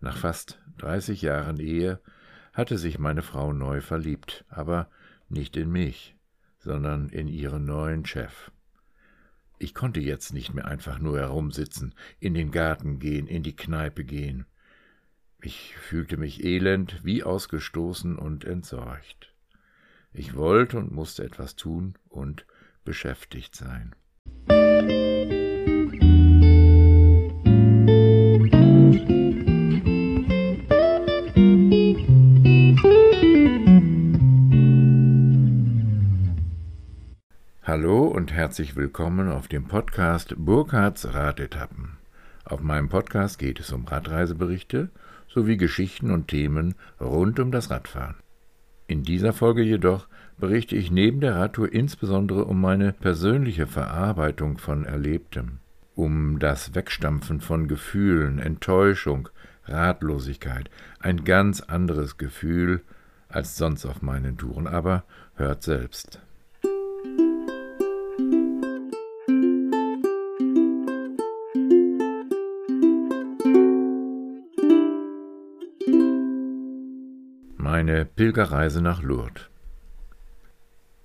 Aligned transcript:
Nach 0.00 0.16
fast 0.16 0.58
30 0.78 1.22
Jahren 1.22 1.60
Ehe 1.60 2.00
hatte 2.52 2.78
sich 2.78 2.98
meine 2.98 3.22
Frau 3.22 3.52
neu 3.52 3.80
verliebt, 3.80 4.44
aber 4.48 4.90
nicht 5.28 5.56
in 5.56 5.70
mich, 5.70 6.16
sondern 6.58 7.08
in 7.10 7.28
ihren 7.28 7.64
neuen 7.64 8.04
Chef. 8.06 8.50
Ich 9.58 9.74
konnte 9.74 10.00
jetzt 10.00 10.32
nicht 10.32 10.54
mehr 10.54 10.64
einfach 10.66 10.98
nur 10.98 11.18
herumsitzen, 11.18 11.94
in 12.18 12.32
den 12.32 12.50
Garten 12.50 12.98
gehen, 12.98 13.26
in 13.26 13.42
die 13.42 13.54
Kneipe 13.54 14.04
gehen. 14.04 14.46
Ich 15.42 15.76
fühlte 15.76 16.16
mich 16.16 16.44
elend, 16.44 17.04
wie 17.04 17.22
ausgestoßen 17.22 18.16
und 18.16 18.44
entsorgt. 18.44 19.34
Ich 20.12 20.34
wollte 20.34 20.78
und 20.78 20.92
musste 20.92 21.24
etwas 21.24 21.56
tun 21.56 21.94
und 22.08 22.46
beschäftigt 22.84 23.54
sein. 23.54 23.94
Hallo 37.70 38.08
und 38.08 38.32
herzlich 38.32 38.74
willkommen 38.74 39.28
auf 39.30 39.46
dem 39.46 39.68
Podcast 39.68 40.34
Burkhards 40.36 41.14
Radetappen. 41.14 41.98
Auf 42.44 42.62
meinem 42.62 42.88
Podcast 42.88 43.38
geht 43.38 43.60
es 43.60 43.70
um 43.70 43.84
Radreiseberichte 43.84 44.90
sowie 45.28 45.56
Geschichten 45.56 46.10
und 46.10 46.26
Themen 46.26 46.74
rund 47.00 47.38
um 47.38 47.52
das 47.52 47.70
Radfahren. 47.70 48.16
In 48.88 49.04
dieser 49.04 49.32
Folge 49.32 49.62
jedoch 49.62 50.08
berichte 50.36 50.74
ich 50.74 50.90
neben 50.90 51.20
der 51.20 51.36
Radtour 51.36 51.72
insbesondere 51.72 52.46
um 52.46 52.60
meine 52.60 52.92
persönliche 52.92 53.68
Verarbeitung 53.68 54.58
von 54.58 54.84
Erlebtem, 54.84 55.58
um 55.94 56.40
das 56.40 56.74
Wegstampfen 56.74 57.40
von 57.40 57.68
Gefühlen, 57.68 58.40
Enttäuschung, 58.40 59.28
Ratlosigkeit, 59.66 60.70
ein 60.98 61.24
ganz 61.24 61.60
anderes 61.60 62.16
Gefühl 62.16 62.82
als 63.28 63.56
sonst 63.56 63.86
auf 63.86 64.02
meinen 64.02 64.36
Touren, 64.36 64.66
aber 64.66 65.04
hört 65.36 65.62
selbst. 65.62 66.20
Meine 77.72 78.04
Pilgerreise 78.04 78.82
nach 78.82 79.00
Lourdes. 79.00 79.48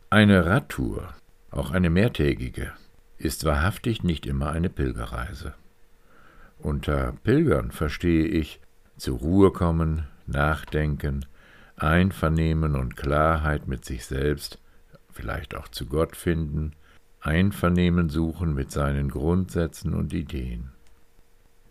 Eine 0.10 0.48
Radtour, 0.48 1.14
auch 1.52 1.70
eine 1.70 1.92
mehrtägige, 1.92 2.74
ist 3.20 3.46
wahrhaftig 3.46 4.02
nicht 4.02 4.26
immer 4.26 4.50
eine 4.50 4.70
Pilgerreise. 4.70 5.54
Unter 6.58 7.14
Pilgern 7.24 7.70
verstehe 7.70 8.26
ich 8.26 8.62
zur 8.98 9.20
Ruhe 9.20 9.52
kommen, 9.52 10.08
nachdenken, 10.26 11.28
Einvernehmen 11.78 12.76
und 12.76 12.98
Klarheit 12.98 13.68
mit 13.68 13.86
sich 13.86 14.08
selbst, 14.08 14.60
vielleicht 15.12 15.56
auch 15.56 15.68
zu 15.68 15.86
Gott 15.86 16.16
finden, 16.16 16.72
Einvernehmen 17.22 18.10
suchen 18.10 18.56
mit 18.56 18.72
seinen 18.72 19.10
Grundsätzen 19.10 19.94
und 19.94 20.14
Ideen. 20.14 20.72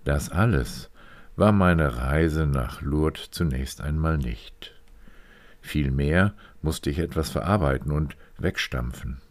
Das 0.05 0.31
alles 0.31 0.89
war 1.35 1.51
meine 1.51 1.97
Reise 1.97 2.47
nach 2.47 2.81
Lourdes 2.81 3.33
zunächst 3.33 3.81
einmal 3.81 4.19
nicht. 4.19 4.74
Vielmehr 5.65 6.35
musste 6.61 6.91
ich 6.91 6.99
etwas 6.99 7.31
verarbeiten 7.31 7.91
und 7.91 8.19
wegstampfen. 8.37 9.23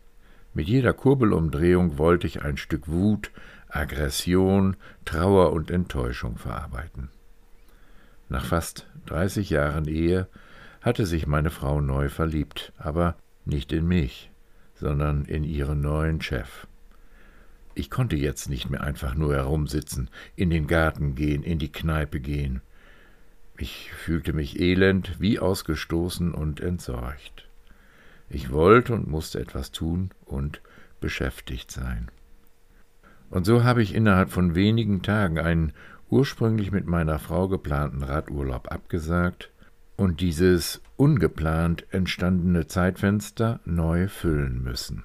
Mit 0.56 0.68
jeder 0.68 0.92
Kurbelumdrehung 0.92 2.00
wollte 2.00 2.26
ich 2.26 2.42
ein 2.42 2.58
Stück 2.58 2.88
Wut, 2.88 3.30
Aggression, 3.70 4.76
Trauer 5.06 5.54
und 5.54 5.70
Enttäuschung 5.70 6.40
verarbeiten. 6.40 7.10
Nach 8.30 8.44
fast 8.44 8.88
dreißig 9.06 9.52
Jahren 9.52 9.88
Ehe 9.88 10.28
hatte 10.82 11.06
sich 11.06 11.28
meine 11.28 11.52
Frau 11.52 11.82
neu 11.82 12.10
verliebt, 12.10 12.74
aber 12.80 13.16
nicht 13.46 13.72
in 13.72 13.88
mich, 13.88 14.32
sondern 14.74 15.26
in 15.26 15.44
ihren 15.44 15.82
neuen 15.82 16.20
Chef. 16.20 16.66
Ich 17.76 17.92
konnte 17.92 18.16
jetzt 18.16 18.50
nicht 18.50 18.72
mehr 18.72 18.82
einfach 18.82 19.14
nur 19.14 19.36
herumsitzen, 19.36 20.10
in 20.36 20.50
den 20.50 20.66
Garten 20.66 21.14
gehen, 21.14 21.44
in 21.44 21.60
die 21.60 21.72
Kneipe 21.72 22.20
gehen. 22.20 22.62
Ich 23.58 23.92
fühlte 23.92 24.34
mich 24.34 24.60
elend, 24.60 25.20
wie 25.20 25.40
ausgestoßen 25.40 26.34
und 26.34 26.60
entsorgt. 26.60 27.48
Ich 28.30 28.52
wollte 28.52 28.94
und 28.94 29.08
musste 29.08 29.40
etwas 29.40 29.72
tun 29.72 30.10
und 30.26 30.62
beschäftigt 31.00 31.72
sein. 31.72 32.10
Und 33.30 33.46
so 33.46 33.64
habe 33.64 33.84
ich 33.84 33.94
innerhalb 33.94 34.30
von 34.32 34.56
wenigen 34.56 35.02
Tagen 35.02 35.40
einen 35.40 35.74
ursprünglich 36.10 36.72
mit 36.72 36.88
meiner 36.88 37.20
Frau 37.20 37.48
geplanten 37.48 38.04
Radurlaub 38.04 38.72
abgesagt 38.72 39.50
und 39.98 40.22
dieses 40.22 40.82
ungeplant 40.98 41.86
entstandene 41.92 42.68
Zeitfenster 42.68 43.60
neu 43.66 44.08
füllen 44.08 44.64
müssen. 44.64 45.04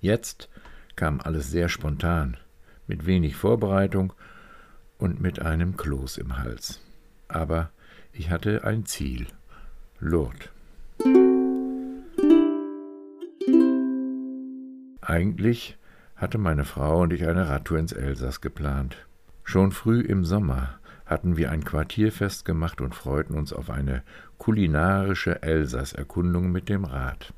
Jetzt 0.00 0.48
kam 0.96 1.20
alles 1.20 1.50
sehr 1.50 1.68
spontan, 1.68 2.36
mit 2.86 3.06
wenig 3.06 3.36
Vorbereitung 3.36 4.12
und 5.00 5.20
mit 5.20 5.40
einem 5.40 5.76
Kloß 5.76 6.18
im 6.18 6.38
Hals. 6.38 6.80
Aber 7.28 7.70
ich 8.12 8.30
hatte 8.30 8.64
ein 8.64 8.86
Ziel. 8.86 9.26
Lourdes. 9.98 10.48
Eigentlich 15.00 15.76
hatte 16.16 16.38
meine 16.38 16.64
Frau 16.64 17.02
und 17.02 17.12
ich 17.12 17.26
eine 17.26 17.48
Radtour 17.48 17.78
ins 17.78 17.92
Elsass 17.92 18.40
geplant. 18.40 18.96
Schon 19.42 19.72
früh 19.72 20.00
im 20.00 20.24
Sommer 20.24 20.78
hatten 21.06 21.36
wir 21.36 21.50
ein 21.50 21.64
Quartierfest 21.64 22.44
gemacht 22.44 22.80
und 22.80 22.94
freuten 22.94 23.34
uns 23.36 23.52
auf 23.52 23.70
eine 23.70 24.02
kulinarische 24.38 25.42
Elsass-Erkundung 25.42 26.52
mit 26.52 26.68
dem 26.68 26.84
Rad. 26.84 27.34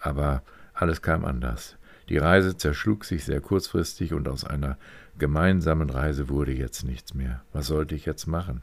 Aber 0.00 0.42
alles 0.72 1.02
kam 1.02 1.24
anders. 1.24 1.77
Die 2.08 2.18
Reise 2.18 2.56
zerschlug 2.56 3.04
sich 3.04 3.24
sehr 3.24 3.40
kurzfristig 3.40 4.14
und 4.14 4.28
aus 4.28 4.44
einer 4.44 4.78
gemeinsamen 5.18 5.90
Reise 5.90 6.28
wurde 6.28 6.52
jetzt 6.52 6.84
nichts 6.84 7.14
mehr. 7.14 7.42
Was 7.52 7.66
sollte 7.66 7.94
ich 7.94 8.06
jetzt 8.06 8.26
machen? 8.26 8.62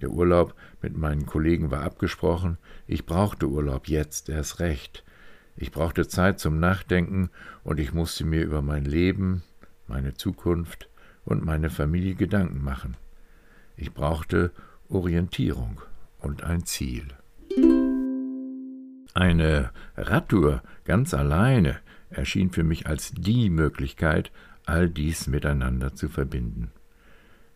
Der 0.00 0.10
Urlaub 0.10 0.54
mit 0.80 0.96
meinen 0.96 1.26
Kollegen 1.26 1.70
war 1.70 1.82
abgesprochen. 1.82 2.58
Ich 2.88 3.06
brauchte 3.06 3.48
Urlaub 3.48 3.86
jetzt 3.86 4.28
erst 4.28 4.58
recht. 4.58 5.04
Ich 5.56 5.70
brauchte 5.70 6.08
Zeit 6.08 6.40
zum 6.40 6.58
Nachdenken 6.58 7.30
und 7.62 7.78
ich 7.78 7.92
musste 7.92 8.24
mir 8.24 8.42
über 8.42 8.62
mein 8.62 8.84
Leben, 8.84 9.44
meine 9.86 10.14
Zukunft 10.14 10.88
und 11.24 11.44
meine 11.44 11.70
Familie 11.70 12.16
Gedanken 12.16 12.64
machen. 12.64 12.96
Ich 13.76 13.92
brauchte 13.94 14.50
Orientierung 14.88 15.80
und 16.18 16.42
ein 16.42 16.64
Ziel. 16.64 17.06
Eine 19.14 19.70
Radtour 19.96 20.62
ganz 20.84 21.14
alleine 21.14 21.78
erschien 22.14 22.50
für 22.50 22.64
mich 22.64 22.86
als 22.86 23.12
die 23.12 23.50
Möglichkeit, 23.50 24.30
all 24.66 24.88
dies 24.88 25.26
miteinander 25.26 25.94
zu 25.94 26.08
verbinden. 26.08 26.70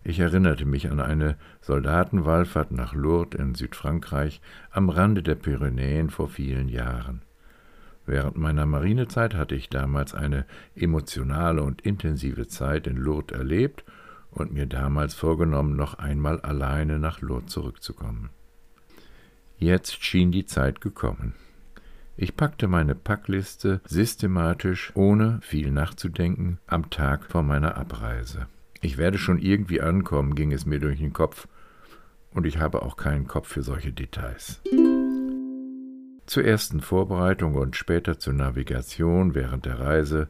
Ich 0.04 0.20
erinnerte 0.20 0.64
mich 0.66 0.90
an 0.90 1.00
eine 1.00 1.36
Soldatenwallfahrt 1.62 2.70
nach 2.70 2.94
Lourdes 2.94 3.40
in 3.40 3.54
Südfrankreich 3.56 4.40
am 4.70 4.88
Rande 4.88 5.22
der 5.22 5.34
Pyrenäen 5.34 6.10
vor 6.10 6.28
vielen 6.28 6.68
Jahren. 6.68 7.22
Während 8.06 8.36
meiner 8.36 8.66
Marinezeit 8.66 9.34
hatte 9.34 9.56
ich 9.56 9.68
damals 9.68 10.14
eine 10.14 10.46
emotionale 10.76 11.62
und 11.62 11.82
intensive 11.82 12.46
Zeit 12.46 12.86
in 12.86 12.96
Lourdes 12.96 13.36
erlebt 13.36 13.84
und 14.30 14.52
mir 14.52 14.66
damals 14.66 15.14
vorgenommen, 15.14 15.74
noch 15.74 15.94
einmal 15.94 16.40
alleine 16.40 17.00
nach 17.00 17.20
Lourdes 17.20 17.52
zurückzukommen. 17.52 18.30
Jetzt 19.58 20.04
schien 20.04 20.30
die 20.30 20.46
Zeit 20.46 20.80
gekommen. 20.80 21.34
Ich 22.18 22.34
packte 22.34 22.66
meine 22.66 22.94
Packliste 22.94 23.82
systematisch, 23.84 24.90
ohne 24.94 25.38
viel 25.42 25.70
nachzudenken, 25.70 26.58
am 26.66 26.88
Tag 26.88 27.26
vor 27.26 27.42
meiner 27.42 27.76
Abreise. 27.76 28.46
Ich 28.80 28.96
werde 28.96 29.18
schon 29.18 29.38
irgendwie 29.38 29.82
ankommen, 29.82 30.34
ging 30.34 30.50
es 30.52 30.64
mir 30.64 30.80
durch 30.80 30.98
den 30.98 31.12
Kopf, 31.12 31.46
und 32.30 32.46
ich 32.46 32.58
habe 32.58 32.82
auch 32.82 32.96
keinen 32.96 33.26
Kopf 33.26 33.48
für 33.48 33.62
solche 33.62 33.92
Details. 33.92 34.62
Zur 36.24 36.44
ersten 36.44 36.80
Vorbereitung 36.80 37.54
und 37.54 37.76
später 37.76 38.18
zur 38.18 38.32
Navigation 38.32 39.34
während 39.34 39.66
der 39.66 39.78
Reise 39.78 40.28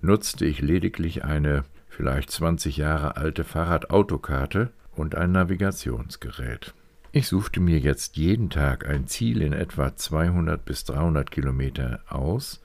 nutzte 0.00 0.44
ich 0.44 0.60
lediglich 0.60 1.24
eine 1.24 1.64
vielleicht 1.88 2.30
20 2.30 2.76
Jahre 2.76 3.16
alte 3.16 3.44
Fahrradautokarte 3.44 4.72
und 4.92 5.14
ein 5.14 5.32
Navigationsgerät. 5.32 6.74
Ich 7.10 7.26
suchte 7.26 7.60
mir 7.60 7.78
jetzt 7.78 8.18
jeden 8.18 8.50
Tag 8.50 8.86
ein 8.86 9.06
Ziel 9.06 9.40
in 9.40 9.54
etwa 9.54 9.96
200 9.96 10.62
bis 10.62 10.84
300 10.84 11.30
Kilometer 11.30 12.00
aus 12.08 12.60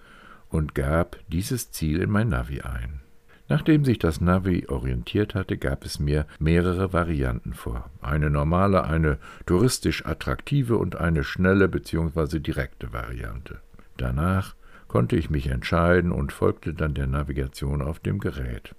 und 0.49 0.75
gab 0.75 1.17
dieses 1.29 1.71
Ziel 1.71 2.01
in 2.01 2.09
mein 2.09 2.27
Navi 2.27 2.59
ein. 2.61 2.99
Nachdem 3.47 3.85
sich 3.85 3.99
das 3.99 4.19
Navi 4.19 4.65
orientiert 4.67 5.33
hatte, 5.33 5.57
gab 5.57 5.85
es 5.85 5.99
mir 5.99 6.25
mehrere 6.39 6.91
Varianten 6.91 7.53
vor. 7.53 7.89
Eine 8.01 8.29
normale, 8.29 8.83
eine 8.83 9.17
touristisch 9.45 10.05
attraktive 10.05 10.77
und 10.77 10.97
eine 10.97 11.23
schnelle 11.23 11.69
bzw. 11.69 12.39
direkte 12.39 12.91
Variante. 12.91 13.61
Danach 13.95 14.55
konnte 14.89 15.15
ich 15.15 15.29
mich 15.29 15.47
entscheiden 15.47 16.11
und 16.11 16.33
folgte 16.33 16.73
dann 16.73 16.93
der 16.93 17.07
Navigation 17.07 17.81
auf 17.81 17.99
dem 17.99 18.19
Gerät. 18.19 18.75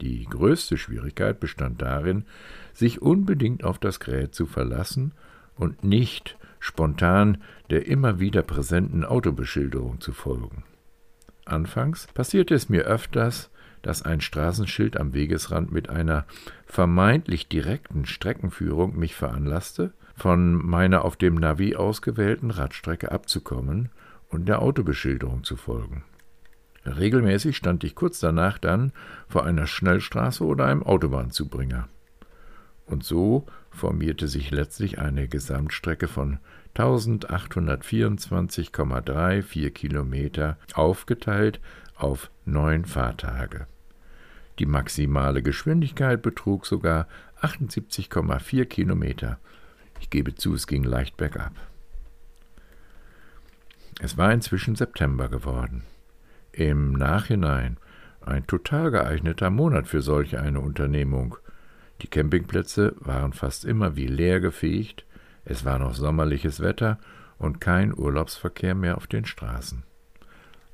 Die 0.00 0.24
größte 0.24 0.76
Schwierigkeit 0.76 1.40
bestand 1.40 1.80
darin, 1.80 2.24
sich 2.76 3.00
unbedingt 3.00 3.64
auf 3.64 3.78
das 3.78 4.00
Gerät 4.00 4.34
zu 4.34 4.46
verlassen 4.46 5.12
und 5.56 5.82
nicht 5.82 6.36
spontan 6.60 7.38
der 7.70 7.86
immer 7.86 8.20
wieder 8.20 8.42
präsenten 8.42 9.04
Autobeschilderung 9.04 10.00
zu 10.00 10.12
folgen. 10.12 10.64
Anfangs 11.44 12.06
passierte 12.08 12.54
es 12.54 12.68
mir 12.68 12.82
öfters, 12.82 13.50
dass 13.82 14.02
ein 14.02 14.20
Straßenschild 14.20 14.96
am 14.96 15.14
Wegesrand 15.14 15.70
mit 15.70 15.88
einer 15.88 16.26
vermeintlich 16.66 17.48
direkten 17.48 18.04
Streckenführung 18.04 18.98
mich 18.98 19.14
veranlasste, 19.14 19.92
von 20.16 20.54
meiner 20.54 21.04
auf 21.04 21.16
dem 21.16 21.34
Navi 21.34 21.76
ausgewählten 21.76 22.50
Radstrecke 22.50 23.12
abzukommen 23.12 23.90
und 24.28 24.48
der 24.48 24.60
Autobeschilderung 24.60 25.44
zu 25.44 25.56
folgen. 25.56 26.04
Regelmäßig 26.84 27.56
stand 27.56 27.84
ich 27.84 27.94
kurz 27.94 28.20
danach 28.20 28.58
dann 28.58 28.92
vor 29.28 29.44
einer 29.44 29.66
Schnellstraße 29.66 30.44
oder 30.44 30.66
einem 30.66 30.82
Autobahnzubringer. 30.82 31.88
Und 32.86 33.04
so 33.04 33.44
formierte 33.70 34.28
sich 34.28 34.50
letztlich 34.50 34.98
eine 34.98 35.28
Gesamtstrecke 35.28 36.08
von 36.08 36.38
1824,34 36.76 39.70
Kilometer, 39.70 40.56
aufgeteilt 40.74 41.60
auf 41.96 42.30
neun 42.44 42.84
Fahrtage. 42.84 43.66
Die 44.58 44.66
maximale 44.66 45.42
Geschwindigkeit 45.42 46.22
betrug 46.22 46.66
sogar 46.66 47.08
78,4 47.42 48.64
Kilometer. 48.64 49.38
Ich 50.00 50.10
gebe 50.10 50.34
zu, 50.34 50.54
es 50.54 50.66
ging 50.66 50.82
leicht 50.82 51.16
bergab. 51.16 51.52
Es 54.00 54.16
war 54.16 54.32
inzwischen 54.32 54.76
September 54.76 55.28
geworden. 55.28 55.82
Im 56.52 56.92
Nachhinein 56.92 57.76
ein 58.20 58.46
total 58.46 58.90
geeigneter 58.90 59.50
Monat 59.50 59.86
für 59.86 60.02
solch 60.02 60.38
eine 60.38 60.60
Unternehmung. 60.60 61.36
Die 62.02 62.08
Campingplätze 62.08 62.94
waren 62.98 63.32
fast 63.32 63.64
immer 63.64 63.96
wie 63.96 64.06
leer 64.06 64.40
gefegt, 64.40 65.04
es 65.44 65.64
war 65.64 65.78
noch 65.78 65.94
sommerliches 65.94 66.60
Wetter 66.60 66.98
und 67.38 67.60
kein 67.60 67.96
Urlaubsverkehr 67.96 68.74
mehr 68.74 68.96
auf 68.96 69.06
den 69.06 69.24
Straßen. 69.24 69.84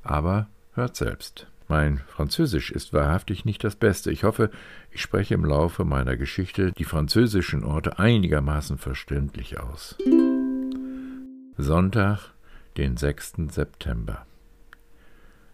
Aber 0.01 0.47
hört 0.73 0.95
selbst. 0.95 1.47
Mein 1.67 1.99
Französisch 2.07 2.71
ist 2.71 2.91
wahrhaftig 2.91 3.45
nicht 3.45 3.63
das 3.63 3.75
Beste. 3.75 4.11
Ich 4.11 4.23
hoffe, 4.23 4.51
ich 4.91 5.01
spreche 5.01 5.33
im 5.33 5.45
Laufe 5.45 5.85
meiner 5.85 6.17
Geschichte 6.17 6.71
die 6.71 6.83
französischen 6.83 7.63
Orte 7.63 7.99
einigermaßen 7.99 8.77
verständlich 8.77 9.59
aus. 9.59 9.95
Sonntag, 11.57 12.31
den 12.77 12.97
6. 12.97 13.33
September. 13.49 14.25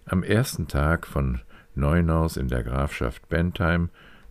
Am 0.06 0.24
ersten 0.24 0.68
Tag 0.68 1.06
von 1.06 1.42
Neunaus 1.76 2.38
in 2.38 2.48
der 2.48 2.64
Grafschaft 2.64 3.30
Bentheim 3.30 3.90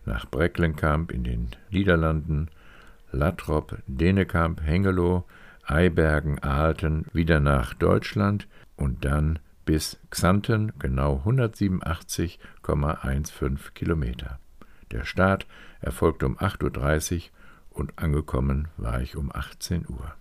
nach 0.09 0.29
Brecklenkamp 0.29 1.11
in 1.11 1.23
den 1.23 1.47
Niederlanden, 1.69 2.49
Lattrop, 3.11 3.77
Denekamp, 3.87 4.61
Hengelo, 4.61 5.25
Eibergen, 5.63 6.43
Aalten 6.43 7.05
wieder 7.13 7.39
nach 7.39 7.73
Deutschland 7.75 8.49
und 8.75 9.05
dann 9.05 9.39
bis 9.65 9.99
Xanten 10.09 10.73
genau 10.79 11.21
187,15 11.25 13.71
Kilometer. 13.73 14.39
Der 14.91 15.05
Start 15.05 15.47
erfolgte 15.79 16.25
um 16.25 16.37
8.30 16.37 17.15
Uhr 17.15 17.21
und 17.69 17.97
angekommen 17.99 18.67
war 18.77 18.99
ich 19.01 19.15
um 19.15 19.31
18 19.31 19.87
Uhr. 19.87 20.15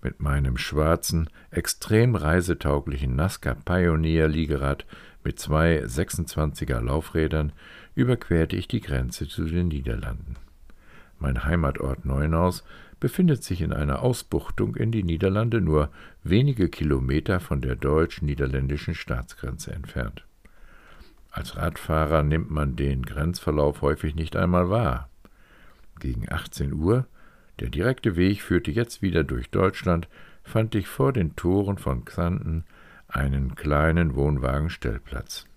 Mit 0.00 0.20
meinem 0.20 0.56
schwarzen, 0.56 1.28
extrem 1.50 2.14
reisetauglichen 2.14 3.16
Nazca 3.16 3.54
Pioneer 3.54 4.28
Liegerad 4.28 4.86
mit 5.24 5.38
zwei 5.38 5.84
26er 5.84 6.80
Laufrädern 6.80 7.52
überquerte 7.98 8.54
ich 8.54 8.68
die 8.68 8.80
Grenze 8.80 9.26
zu 9.26 9.44
den 9.44 9.66
Niederlanden. 9.66 10.36
Mein 11.18 11.44
Heimatort 11.44 12.04
Neunaus 12.04 12.62
befindet 13.00 13.42
sich 13.42 13.60
in 13.60 13.72
einer 13.72 14.02
Ausbuchtung 14.02 14.76
in 14.76 14.92
die 14.92 15.02
Niederlande 15.02 15.60
nur 15.60 15.90
wenige 16.22 16.68
Kilometer 16.68 17.40
von 17.40 17.60
der 17.60 17.74
deutsch-niederländischen 17.74 18.94
Staatsgrenze 18.94 19.72
entfernt. 19.72 20.24
Als 21.32 21.56
Radfahrer 21.56 22.22
nimmt 22.22 22.52
man 22.52 22.76
den 22.76 23.02
Grenzverlauf 23.02 23.82
häufig 23.82 24.14
nicht 24.14 24.36
einmal 24.36 24.70
wahr. 24.70 25.10
Gegen 25.98 26.30
18 26.30 26.74
Uhr, 26.74 27.04
der 27.58 27.68
direkte 27.68 28.14
Weg 28.14 28.42
führte 28.42 28.70
jetzt 28.70 29.02
wieder 29.02 29.24
durch 29.24 29.50
Deutschland, 29.50 30.08
fand 30.44 30.76
ich 30.76 30.86
vor 30.86 31.12
den 31.12 31.34
Toren 31.34 31.78
von 31.78 32.04
Xanten 32.04 32.64
einen 33.08 33.56
kleinen 33.56 34.14
Wohnwagenstellplatz. 34.14 35.47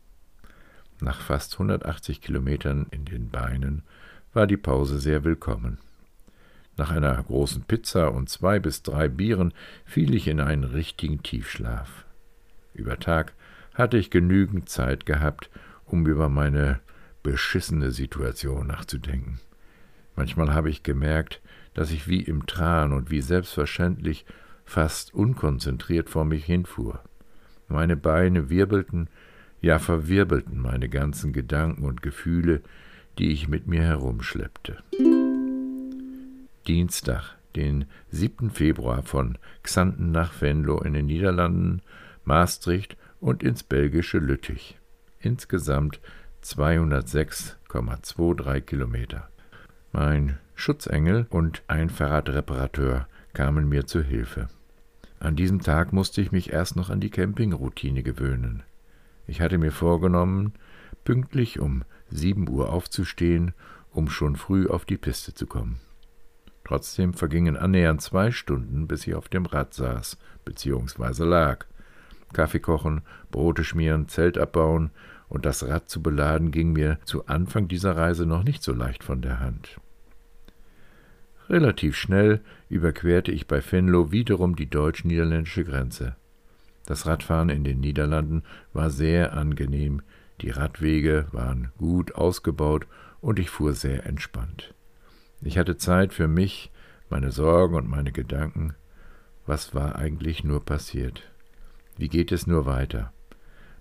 Nach 1.03 1.19
fast 1.19 1.53
180 1.53 2.21
Kilometern 2.21 2.85
in 2.91 3.05
den 3.05 3.29
Beinen 3.29 3.81
war 4.33 4.45
die 4.45 4.55
Pause 4.55 4.99
sehr 4.99 5.23
willkommen. 5.23 5.79
Nach 6.77 6.91
einer 6.91 7.21
großen 7.21 7.63
Pizza 7.63 8.11
und 8.11 8.29
zwei 8.29 8.59
bis 8.59 8.83
drei 8.83 9.07
Bieren 9.07 9.51
fiel 9.83 10.13
ich 10.13 10.27
in 10.27 10.39
einen 10.39 10.63
richtigen 10.63 11.23
Tiefschlaf. 11.23 12.05
Über 12.75 12.99
Tag 12.99 13.33
hatte 13.73 13.97
ich 13.97 14.11
genügend 14.11 14.69
Zeit 14.69 15.07
gehabt, 15.07 15.49
um 15.87 16.05
über 16.05 16.29
meine 16.29 16.79
beschissene 17.23 17.89
Situation 17.89 18.67
nachzudenken. 18.67 19.39
Manchmal 20.15 20.53
habe 20.53 20.69
ich 20.69 20.83
gemerkt, 20.83 21.41
dass 21.73 21.89
ich 21.89 22.07
wie 22.07 22.21
im 22.21 22.45
Tran 22.45 22.93
und 22.93 23.09
wie 23.09 23.21
selbstverständlich 23.21 24.23
fast 24.65 25.15
unkonzentriert 25.15 26.11
vor 26.11 26.25
mich 26.25 26.45
hinfuhr. 26.45 27.01
Meine 27.67 27.97
Beine 27.97 28.51
wirbelten, 28.51 29.09
ja 29.61 29.79
verwirbelten 29.79 30.59
meine 30.59 30.89
ganzen 30.89 31.31
Gedanken 31.33 31.85
und 31.85 32.01
Gefühle, 32.01 32.61
die 33.17 33.31
ich 33.31 33.47
mit 33.47 33.67
mir 33.67 33.83
herumschleppte. 33.83 34.77
Dienstag, 36.67 37.37
den 37.55 37.85
7. 38.11 38.49
Februar 38.49 39.03
von 39.03 39.37
Xanten 39.63 40.11
nach 40.11 40.41
Venlo 40.41 40.81
in 40.81 40.93
den 40.93 41.05
Niederlanden, 41.05 41.81
Maastricht 42.23 42.95
und 43.19 43.43
ins 43.43 43.63
belgische 43.63 44.19
Lüttich. 44.19 44.77
Insgesamt 45.19 45.99
206,23 46.43 48.61
Kilometer. 48.61 49.27
Mein 49.91 50.37
Schutzengel 50.55 51.27
und 51.29 51.63
ein 51.67 51.89
Fahrradreparateur 51.89 53.07
kamen 53.33 53.67
mir 53.67 53.85
zu 53.85 54.01
Hilfe. 54.01 54.47
An 55.19 55.35
diesem 55.35 55.61
Tag 55.61 55.91
musste 55.93 56.21
ich 56.21 56.31
mich 56.31 56.51
erst 56.51 56.75
noch 56.75 56.89
an 56.89 56.99
die 56.99 57.11
Campingroutine 57.11 58.01
gewöhnen. 58.01 58.63
Ich 59.31 59.39
hatte 59.39 59.57
mir 59.57 59.71
vorgenommen, 59.71 60.51
pünktlich 61.05 61.57
um 61.57 61.85
sieben 62.09 62.49
Uhr 62.49 62.69
aufzustehen, 62.69 63.53
um 63.89 64.09
schon 64.09 64.35
früh 64.35 64.67
auf 64.67 64.83
die 64.83 64.97
Piste 64.97 65.33
zu 65.33 65.47
kommen. 65.47 65.79
Trotzdem 66.65 67.13
vergingen 67.13 67.55
annähernd 67.55 68.01
zwei 68.01 68.31
Stunden, 68.31 68.89
bis 68.89 69.07
ich 69.07 69.15
auf 69.15 69.29
dem 69.29 69.45
Rad 69.45 69.73
saß 69.73 70.17
bzw. 70.43 71.23
lag. 71.23 71.65
Kaffee 72.33 72.59
kochen, 72.59 73.03
Brote 73.31 73.63
schmieren, 73.63 74.09
Zelt 74.09 74.37
abbauen 74.37 74.91
und 75.29 75.45
das 75.45 75.65
Rad 75.65 75.89
zu 75.89 76.03
beladen 76.03 76.51
ging 76.51 76.73
mir 76.73 76.99
zu 77.05 77.27
Anfang 77.27 77.69
dieser 77.69 77.95
Reise 77.95 78.25
noch 78.25 78.43
nicht 78.43 78.61
so 78.61 78.73
leicht 78.73 79.01
von 79.01 79.21
der 79.21 79.39
Hand. 79.39 79.79
Relativ 81.47 81.95
schnell 81.95 82.41
überquerte 82.67 83.31
ich 83.31 83.47
bei 83.47 83.63
Venlo 83.63 84.11
wiederum 84.11 84.57
die 84.57 84.69
deutsch-niederländische 84.69 85.63
Grenze. 85.63 86.17
Das 86.91 87.05
Radfahren 87.05 87.47
in 87.47 87.63
den 87.63 87.79
Niederlanden 87.79 88.43
war 88.73 88.89
sehr 88.89 89.31
angenehm, 89.31 90.01
die 90.41 90.49
Radwege 90.49 91.25
waren 91.31 91.71
gut 91.77 92.15
ausgebaut 92.15 92.85
und 93.21 93.39
ich 93.39 93.49
fuhr 93.49 93.71
sehr 93.71 94.05
entspannt. 94.05 94.73
Ich 95.41 95.57
hatte 95.57 95.77
Zeit 95.77 96.11
für 96.13 96.27
mich, 96.27 96.69
meine 97.09 97.31
Sorgen 97.31 97.75
und 97.75 97.87
meine 97.87 98.11
Gedanken. 98.11 98.73
Was 99.45 99.73
war 99.73 99.95
eigentlich 99.95 100.43
nur 100.43 100.65
passiert? 100.65 101.31
Wie 101.95 102.09
geht 102.09 102.33
es 102.33 102.45
nur 102.45 102.65
weiter? 102.65 103.13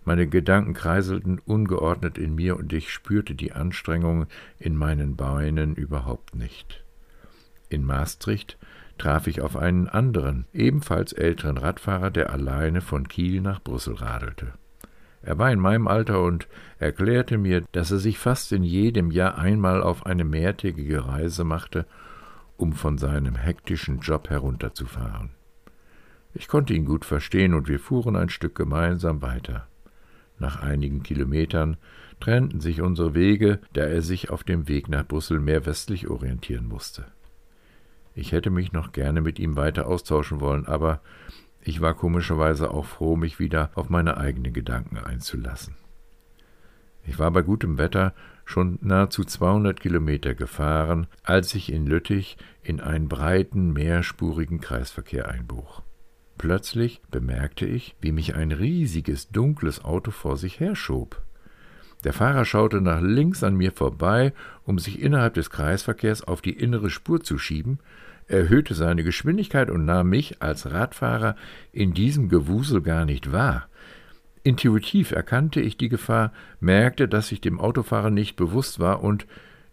Meine 0.05 0.29
Gedanken 0.29 0.73
kreiselten 0.73 1.41
ungeordnet 1.41 2.17
in 2.17 2.37
mir 2.37 2.57
und 2.57 2.73
ich 2.73 2.93
spürte 2.93 3.35
die 3.35 3.51
Anstrengung 3.51 4.27
in 4.61 4.77
meinen 4.77 5.17
Beinen 5.17 5.75
überhaupt 5.75 6.37
nicht. 6.37 6.85
In 7.71 7.85
Maastricht 7.85 8.57
traf 9.01 9.27
ich 9.27 9.41
auf 9.41 9.57
einen 9.57 9.89
anderen, 9.89 10.47
ebenfalls 10.53 11.15
älteren 11.15 11.57
Radfahrer, 11.57 12.11
der 12.11 12.31
alleine 12.31 12.83
von 12.83 13.09
Kiel 13.09 13.41
nach 13.41 13.63
Brüssel 13.63 13.95
radelte. 13.95 14.53
Er 15.23 15.39
war 15.39 15.51
in 15.51 15.59
meinem 15.59 15.89
Alter 15.89 16.23
und 16.23 16.49
erklärte 16.79 17.39
mir, 17.39 17.63
dass 17.73 17.91
er 17.91 17.99
sich 17.99 18.19
fast 18.19 18.53
in 18.53 18.63
jedem 18.63 19.11
Jahr 19.11 19.39
einmal 19.39 19.83
auf 19.83 20.05
eine 20.05 20.25
mehrtägige 20.25 21.07
Reise 21.07 21.45
machte, 21.45 21.87
um 22.59 22.75
von 22.75 22.99
seinem 22.99 23.37
hektischen 23.37 24.01
Job 24.01 24.29
herunterzufahren. 24.29 25.31
Ich 26.35 26.47
konnte 26.47 26.75
ihn 26.75 26.85
gut 26.85 27.07
verstehen 27.07 27.55
und 27.55 27.69
wir 27.69 27.81
fuhren 27.81 28.17
ein 28.17 28.29
Stück 28.29 28.55
gemeinsam 28.55 29.23
weiter. 29.23 29.67
Nach 30.39 30.61
einigen 30.61 31.03
Kilometern 31.03 31.79
trennten 32.21 32.61
sich 32.61 32.83
unsere 32.83 33.15
Wege, 33.15 33.61
da 33.73 33.83
er 33.83 34.03
sich 34.03 34.29
auf 34.29 34.45
dem 34.45 34.69
Weg 34.69 34.89
nach 34.91 35.07
Brüssel 35.07 35.41
mehr 35.41 35.65
westlich 35.65 36.09
orientieren 36.09 36.69
musste. 36.69 37.07
Ich 38.21 38.33
hätte 38.33 38.51
mich 38.51 38.75
noch 38.75 38.93
gerne 38.93 39.23
mit 39.23 39.39
ihm 39.39 39.57
weiter 39.57 39.87
austauschen 39.87 40.41
wollen, 40.41 40.67
aber 40.67 41.01
ich 41.63 41.81
war 41.81 41.95
komischerweise 41.95 42.71
auch 42.71 42.85
froh, 42.85 43.17
mich 43.17 43.39
wieder 43.39 43.71
auf 43.75 43.89
meine 43.89 44.19
eigenen 44.19 44.53
Gedanken 44.53 44.99
einzulassen. 44.99 45.75
Ich 47.07 47.19
war 47.19 47.31
bei 47.31 47.41
gutem 47.41 47.79
Wetter 47.79 48.13
schon 48.45 48.79
nahezu 48.83 49.25
200 49.25 49.81
Kilometer 49.81 50.35
gefahren, 50.35 51.07
als 51.23 51.55
ich 51.55 51.73
in 51.73 51.87
Lüttich 51.87 52.37
in 52.63 52.83
einen 52.83 53.09
breiten, 53.09 53.73
mehrspurigen 53.73 54.61
Kreisverkehr 54.61 55.29
einbuch. 55.29 55.81
Plötzlich 56.37 57.01
bemerkte 57.11 57.65
ich, 57.65 57.97
wie 58.03 58.13
mich 58.13 58.35
ein 58.35 58.53
riesiges, 58.53 59.31
dunkles 59.31 59.83
Auto 59.83 60.11
vor 60.11 60.37
sich 60.37 60.61
herschob. 60.61 61.23
Der 62.05 62.13
Fahrer 62.13 62.45
schaute 62.45 62.83
nach 62.83 63.01
links 63.01 63.43
an 63.43 63.57
mir 63.57 63.73
vorbei, 63.73 64.35
um 64.65 64.79
sich 64.79 65.01
innerhalb 65.01 65.35
des 65.35 65.49
Kreisverkehrs 65.49 66.23
auf 66.23 66.43
die 66.43 66.59
innere 66.59 66.91
Spur 66.91 67.23
zu 67.23 67.39
schieben, 67.39 67.79
erhöhte 68.31 68.75
seine 68.75 69.05
Geschwindigkeit 69.05 69.71
und 69.71 69.85
nahm 69.85 70.09
mich 70.09 70.43
als 70.43 70.71
Radfahrer 70.71 71.37
in 71.73 71.95
diesem 71.95 72.29
Gewusel 72.29 72.83
gar 72.83 73.05
nicht 73.05 73.33
wahr. 73.33 73.69
Intuitiv 74.43 75.13
erkannte 75.13 75.61
ich 75.61 75.77
die 75.77 75.89
Gefahr, 75.89 76.33
merkte, 76.61 77.09
dass 77.09 77.31
ich 77.33 77.41
dem 77.41 77.61
Autofahrer 77.61 78.11
nicht 78.11 78.37
bewusst 78.37 78.81
war 78.81 79.03
und 79.03 79.27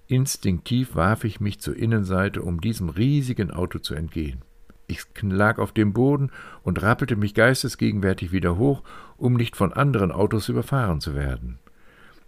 instinktiv 0.08 0.96
warf 0.96 1.24
ich 1.24 1.40
mich 1.40 1.60
zur 1.60 1.76
Innenseite, 1.76 2.42
um 2.42 2.60
diesem 2.60 2.90
riesigen 2.90 3.52
Auto 3.52 3.80
zu 3.80 3.96
entgehen. 3.96 4.42
Ich 4.88 5.04
lag 5.22 5.60
auf 5.60 5.74
dem 5.74 5.94
Boden 5.94 6.32
und 6.64 6.82
rappelte 6.82 7.16
mich 7.16 7.34
geistesgegenwärtig 7.34 8.32
wieder 8.32 8.58
hoch, 8.58 8.84
um 9.18 9.34
nicht 9.34 9.56
von 9.56 9.74
anderen 9.74 10.12
Autos 10.12 10.50
überfahren 10.50 11.02
zu 11.02 11.14
werden. 11.14 11.60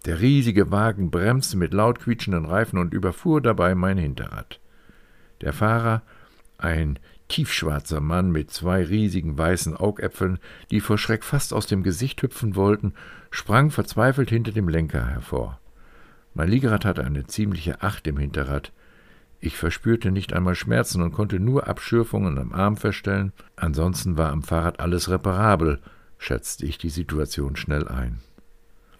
Der 0.06 0.20
riesige 0.20 0.70
Wagen 0.70 1.10
bremste 1.10 1.58
mit 1.58 1.74
laut 1.74 2.00
quietschenden 2.00 2.46
Reifen 2.46 2.78
und 2.78 2.94
überfuhr 2.94 3.40
dabei 3.42 3.74
mein 3.74 3.98
Hinterrad. 3.98 4.60
Der 5.42 5.52
Fahrer, 5.52 6.02
ein 6.60 6.98
tiefschwarzer 7.28 8.00
Mann 8.00 8.30
mit 8.30 8.50
zwei 8.50 8.84
riesigen 8.84 9.38
weißen 9.38 9.76
Augäpfeln, 9.76 10.38
die 10.70 10.80
vor 10.80 10.98
Schreck 10.98 11.24
fast 11.24 11.52
aus 11.52 11.66
dem 11.66 11.82
Gesicht 11.82 12.22
hüpfen 12.22 12.56
wollten, 12.56 12.94
sprang 13.30 13.70
verzweifelt 13.70 14.30
hinter 14.30 14.52
dem 14.52 14.68
Lenker 14.68 15.06
hervor. 15.06 15.60
Mein 16.34 16.48
Liegerad 16.48 16.84
hatte 16.84 17.04
eine 17.04 17.26
ziemliche 17.26 17.82
Acht 17.82 18.06
im 18.06 18.18
Hinterrad, 18.18 18.72
ich 19.40 19.56
verspürte 19.56 20.10
nicht 20.10 20.34
einmal 20.34 20.54
Schmerzen 20.54 21.00
und 21.00 21.12
konnte 21.12 21.40
nur 21.40 21.66
Abschürfungen 21.66 22.38
am 22.38 22.52
Arm 22.52 22.76
feststellen. 22.76 23.32
Ansonsten 23.56 24.18
war 24.18 24.30
am 24.30 24.42
Fahrrad 24.42 24.80
alles 24.80 25.08
reparabel, 25.08 25.80
schätzte 26.18 26.66
ich 26.66 26.76
die 26.76 26.90
Situation 26.90 27.56
schnell 27.56 27.88
ein. 27.88 28.20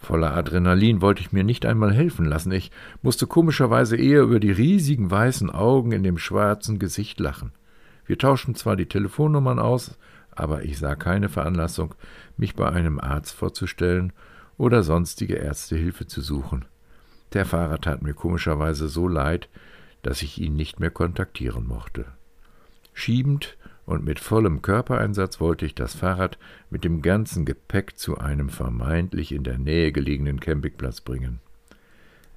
Voller 0.01 0.35
Adrenalin 0.35 0.99
wollte 1.01 1.21
ich 1.21 1.31
mir 1.31 1.43
nicht 1.43 1.63
einmal 1.63 1.93
helfen 1.93 2.25
lassen. 2.25 2.51
Ich 2.51 2.71
musste 3.03 3.27
komischerweise 3.27 3.95
eher 3.95 4.23
über 4.23 4.39
die 4.39 4.51
riesigen 4.51 5.11
weißen 5.11 5.51
Augen 5.51 5.91
in 5.91 6.01
dem 6.01 6.17
schwarzen 6.17 6.79
Gesicht 6.79 7.19
lachen. 7.19 7.51
Wir 8.07 8.17
tauschten 8.17 8.55
zwar 8.55 8.75
die 8.75 8.87
Telefonnummern 8.87 9.59
aus, 9.59 9.99
aber 10.31 10.63
ich 10.63 10.79
sah 10.79 10.95
keine 10.95 11.29
Veranlassung, 11.29 11.93
mich 12.35 12.55
bei 12.55 12.67
einem 12.67 12.99
Arzt 12.99 13.33
vorzustellen 13.33 14.11
oder 14.57 14.81
sonstige 14.81 15.35
Ärztehilfe 15.35 16.07
zu 16.07 16.21
suchen. 16.21 16.65
Der 17.33 17.45
Fahrer 17.45 17.79
tat 17.79 18.01
mir 18.01 18.15
komischerweise 18.15 18.87
so 18.87 19.07
leid, 19.07 19.49
dass 20.01 20.23
ich 20.23 20.41
ihn 20.41 20.55
nicht 20.55 20.79
mehr 20.79 20.89
kontaktieren 20.89 21.67
mochte. 21.67 22.05
Schiebend 22.93 23.55
und 23.85 24.03
mit 24.03 24.19
vollem 24.19 24.61
Körpereinsatz 24.61 25.39
wollte 25.39 25.65
ich 25.65 25.75
das 25.75 25.95
Fahrrad 25.95 26.37
mit 26.69 26.83
dem 26.83 27.01
ganzen 27.01 27.45
Gepäck 27.45 27.97
zu 27.97 28.17
einem 28.17 28.49
vermeintlich 28.49 29.31
in 29.31 29.43
der 29.43 29.57
Nähe 29.57 29.91
gelegenen 29.91 30.39
Campingplatz 30.39 31.01
bringen. 31.01 31.39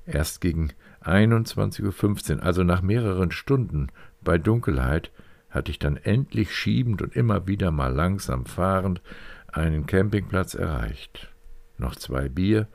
Erst 0.07 0.41
gegen 0.41 0.73
21.15 1.03 2.37
Uhr, 2.37 2.43
also 2.43 2.63
nach 2.63 2.83
mehreren 2.83 3.31
Stunden 3.31 3.89
bei 4.23 4.39
Dunkelheit, 4.39 5.11
hatte 5.51 5.71
ich 5.71 5.79
dann 5.79 5.97
endlich 5.97 6.55
schiebend 6.55 7.01
und 7.01 7.15
immer 7.15 7.47
wieder 7.47 7.71
mal 7.71 7.93
langsam 7.93 8.45
fahrend 8.45 9.01
einen 9.47 9.87
Campingplatz 9.87 10.55
erreicht. 10.55 11.33
Noch 11.79 11.95
zwei 11.95 12.29
Bier, 12.29 12.67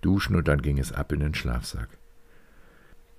duschen 0.00 0.36
und 0.36 0.48
dann 0.48 0.62
ging 0.62 0.78
es 0.78 0.92
ab 0.92 1.12
in 1.12 1.20
den 1.20 1.34
Schlafsack. 1.34 1.88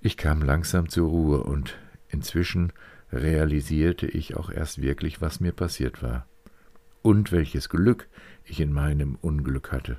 Ich 0.00 0.16
kam 0.16 0.42
langsam 0.42 0.88
zur 0.88 1.08
Ruhe 1.08 1.42
und 1.42 1.78
inzwischen 2.08 2.72
realisierte 3.14 4.06
ich 4.06 4.36
auch 4.36 4.50
erst 4.50 4.82
wirklich, 4.82 5.20
was 5.20 5.40
mir 5.40 5.52
passiert 5.52 6.02
war. 6.02 6.26
Und 7.02 7.32
welches 7.32 7.68
Glück 7.68 8.08
ich 8.44 8.60
in 8.60 8.72
meinem 8.72 9.16
Unglück 9.20 9.72
hatte. 9.72 9.98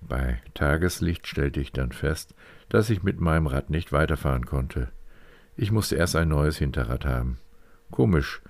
Bei 0.00 0.40
Tageslicht 0.54 1.26
stellte 1.26 1.60
ich 1.60 1.72
dann 1.72 1.92
fest, 1.92 2.34
dass 2.68 2.90
ich 2.90 3.02
mit 3.02 3.20
meinem 3.20 3.46
Rad 3.46 3.70
nicht 3.70 3.92
weiterfahren 3.92 4.46
konnte. 4.46 4.88
Ich 5.56 5.72
musste 5.72 5.96
erst 5.96 6.16
ein 6.16 6.28
neues 6.28 6.56
Hinterrad 6.56 7.04
haben. 7.04 7.38
Komisch, 7.90 8.40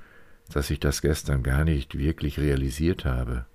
dass 0.53 0.71
ich 0.71 0.81
das 0.81 1.03
gestern 1.03 1.43
gar 1.43 1.65
nicht 1.65 1.99
wirklich 1.99 2.39
realisiert 2.39 3.05
habe. 3.05 3.47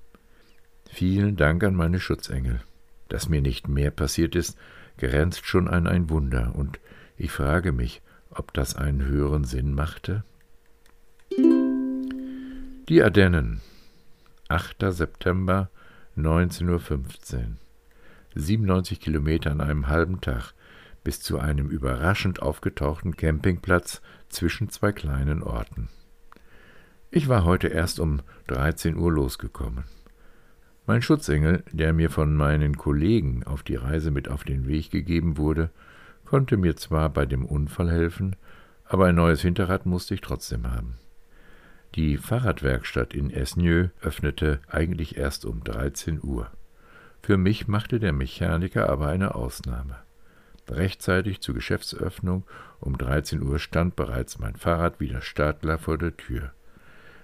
Vielen 0.89 1.35
Dank 1.35 1.63
an 1.63 1.75
meine 1.75 1.99
Schutzengel. 1.99 2.59
Dass 3.07 3.29
mir 3.29 3.41
nicht 3.41 3.67
mehr 3.67 3.91
passiert 3.91 4.35
ist, 4.35 4.57
grenzt 4.97 5.45
schon 5.45 5.67
an 5.67 5.87
ein 5.87 6.09
Wunder, 6.09 6.53
und 6.55 6.79
ich 7.17 7.31
frage 7.31 7.71
mich, 7.71 8.01
ob 8.35 8.53
das 8.53 8.75
einen 8.75 9.05
höheren 9.05 9.43
Sinn 9.43 9.73
machte? 9.73 10.23
Die 12.89 13.01
Ardennen, 13.01 13.61
8. 14.47 14.77
September 14.89 15.69
19.15 16.17 16.69
Uhr. 16.69 17.45
97 18.35 18.99
Kilometer 18.99 19.51
an 19.51 19.61
einem 19.61 19.87
halben 19.87 20.21
Tag 20.21 20.53
bis 21.03 21.21
zu 21.21 21.39
einem 21.39 21.69
überraschend 21.69 22.41
aufgetauchten 22.41 23.15
Campingplatz 23.15 24.01
zwischen 24.27 24.69
zwei 24.69 24.91
kleinen 24.91 25.41
Orten. 25.41 25.87
Ich 27.11 27.29
war 27.29 27.45
heute 27.45 27.67
erst 27.67 27.99
um 27.99 28.21
13 28.47 28.97
Uhr 28.97 29.11
losgekommen. 29.11 29.85
Mein 30.85 31.01
Schutzengel, 31.01 31.63
der 31.71 31.93
mir 31.93 32.09
von 32.09 32.35
meinen 32.35 32.77
Kollegen 32.77 33.43
auf 33.45 33.63
die 33.63 33.75
Reise 33.75 34.11
mit 34.11 34.29
auf 34.29 34.43
den 34.43 34.67
Weg 34.67 34.91
gegeben 34.91 35.37
wurde, 35.37 35.69
konnte 36.25 36.57
mir 36.57 36.75
zwar 36.75 37.09
bei 37.09 37.25
dem 37.25 37.45
Unfall 37.45 37.89
helfen, 37.89 38.35
aber 38.85 39.05
ein 39.05 39.15
neues 39.15 39.41
Hinterrad 39.41 39.85
musste 39.85 40.13
ich 40.13 40.21
trotzdem 40.21 40.69
haben. 40.71 40.97
Die 41.95 42.17
Fahrradwerkstatt 42.17 43.13
in 43.13 43.31
Esnieu 43.31 43.87
öffnete 44.01 44.59
eigentlich 44.67 45.17
erst 45.17 45.45
um 45.45 45.63
13 45.63 46.21
Uhr. 46.21 46.51
Für 47.21 47.37
mich 47.37 47.67
machte 47.67 47.99
der 47.99 48.11
Mechaniker 48.11 48.89
aber 48.89 49.07
eine 49.07 49.33
Ausnahme. 49.33 49.95
Rechtzeitig 50.69 51.41
zur 51.41 51.55
Geschäftsöffnung 51.55 52.43
um 52.79 52.97
13 52.97 53.41
Uhr 53.41 53.59
stand 53.59 53.95
bereits 53.95 54.39
mein 54.39 54.55
Fahrrad 54.55 54.99
wieder 54.99 55.21
startklar 55.21 55.77
vor 55.77 55.97
der 55.97 56.17
Tür. 56.17 56.51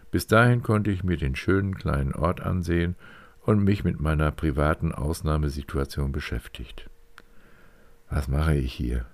Bis 0.09 0.27
dahin 0.27 0.61
konnte 0.61 0.91
ich 0.91 1.03
mir 1.03 1.17
den 1.17 1.35
schönen 1.35 1.75
kleinen 1.75 2.13
Ort 2.13 2.41
ansehen 2.41 2.95
und 3.41 3.63
mich 3.63 3.83
mit 3.83 3.99
meiner 3.99 4.31
privaten 4.31 4.93
Ausnahmesituation 4.93 6.11
beschäftigt. 6.11 6.89
Was 8.11 8.27
mache 8.27 8.55
ich 8.55 8.73
hier? 8.73 9.05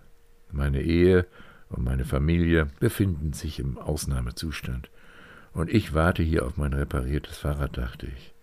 Meine 0.52 0.82
Ehe 0.82 1.28
und 1.70 1.84
meine 1.84 2.04
Familie 2.04 2.68
befinden 2.80 3.32
sich 3.32 3.60
im 3.60 3.78
Ausnahmezustand. 3.78 4.90
Und 5.54 5.70
ich 5.70 5.94
warte 5.94 6.24
hier 6.24 6.46
auf 6.46 6.58
mein 6.58 6.74
repariertes 6.74 7.38
Fahrrad, 7.38 7.78
dachte 7.78 8.08
ich. 8.08 8.34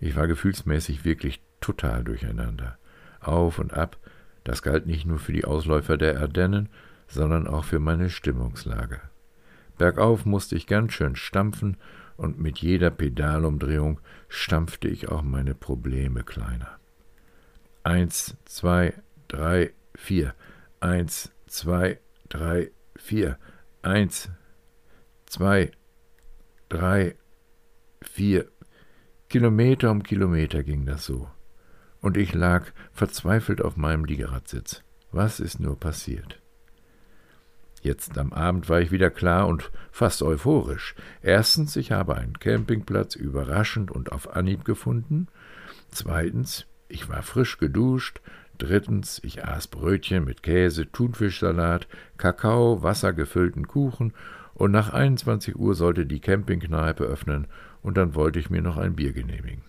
Ich 0.00 0.16
war 0.16 0.26
gefühlsmäßig 0.26 1.04
wirklich 1.04 1.42
total 1.60 2.02
durcheinander. 2.02 2.78
Auf 3.20 3.58
und 3.58 3.74
ab, 3.74 3.98
das 4.42 4.62
galt 4.62 4.86
nicht 4.86 5.04
nur 5.04 5.18
für 5.18 5.32
die 5.32 5.44
Ausläufer 5.44 5.98
der 5.98 6.18
Ardennen, 6.18 6.70
sondern 7.06 7.46
auch 7.46 7.64
für 7.64 7.78
meine 7.78 8.08
Stimmungslage. 8.08 9.02
Bergauf 9.76 10.24
musste 10.24 10.56
ich 10.56 10.66
ganz 10.66 10.94
schön 10.94 11.14
stampfen 11.14 11.76
und 12.16 12.40
mit 12.40 12.58
jeder 12.58 12.90
Pedalumdrehung 12.90 14.00
stampfte 14.28 14.88
ich 14.88 15.08
auch 15.08 15.22
meine 15.22 15.54
Probleme 15.54 16.22
kleiner. 16.22 16.78
Eins, 17.84 18.36
zwei, 18.44 18.94
drei, 19.28 19.72
vier. 19.94 20.34
Eins, 20.80 21.32
zwei, 21.46 22.00
drei, 22.28 22.70
vier. 22.96 23.38
Eins, 23.82 24.30
zwei, 25.26 25.70
drei, 26.68 27.16
vier. 28.02 28.50
Kilometer 29.28 29.90
um 29.90 30.02
Kilometer 30.02 30.62
ging 30.62 30.86
das 30.86 31.04
so. 31.04 31.28
Und 32.00 32.16
ich 32.16 32.34
lag 32.34 32.66
verzweifelt 32.92 33.60
auf 33.60 33.76
meinem 33.76 34.04
Liegeradssitz. 34.04 34.82
Was 35.10 35.40
ist 35.40 35.60
nur 35.60 35.78
passiert? 35.78 36.40
Jetzt 37.82 38.18
am 38.18 38.32
Abend 38.32 38.68
war 38.68 38.80
ich 38.80 38.90
wieder 38.90 39.10
klar 39.10 39.46
und 39.46 39.70
fast 39.90 40.22
euphorisch. 40.22 40.94
Erstens, 41.22 41.76
ich 41.76 41.92
habe 41.92 42.16
einen 42.16 42.38
Campingplatz 42.38 43.14
überraschend 43.14 43.90
und 43.90 44.12
auf 44.12 44.34
Anhieb 44.34 44.64
gefunden. 44.64 45.28
Zweitens, 45.90 46.66
ich 46.88 47.08
war 47.08 47.22
frisch 47.22 47.58
geduscht. 47.58 48.20
Drittens, 48.58 49.20
ich 49.22 49.44
aß 49.44 49.68
Brötchen 49.68 50.24
mit 50.24 50.42
Käse, 50.42 50.90
Thunfischsalat, 50.90 51.86
Kakao, 52.16 52.82
wassergefüllten 52.82 53.68
Kuchen 53.68 54.12
und 54.54 54.72
nach 54.72 54.92
21 54.92 55.56
Uhr 55.56 55.74
sollte 55.74 56.06
die 56.06 56.20
Campingkneipe 56.20 57.04
öffnen 57.04 57.46
und 57.82 57.96
dann 57.96 58.14
wollte 58.14 58.40
ich 58.40 58.50
mir 58.50 58.62
noch 58.62 58.76
ein 58.76 58.96
Bier 58.96 59.12
genehmigen. 59.12 59.62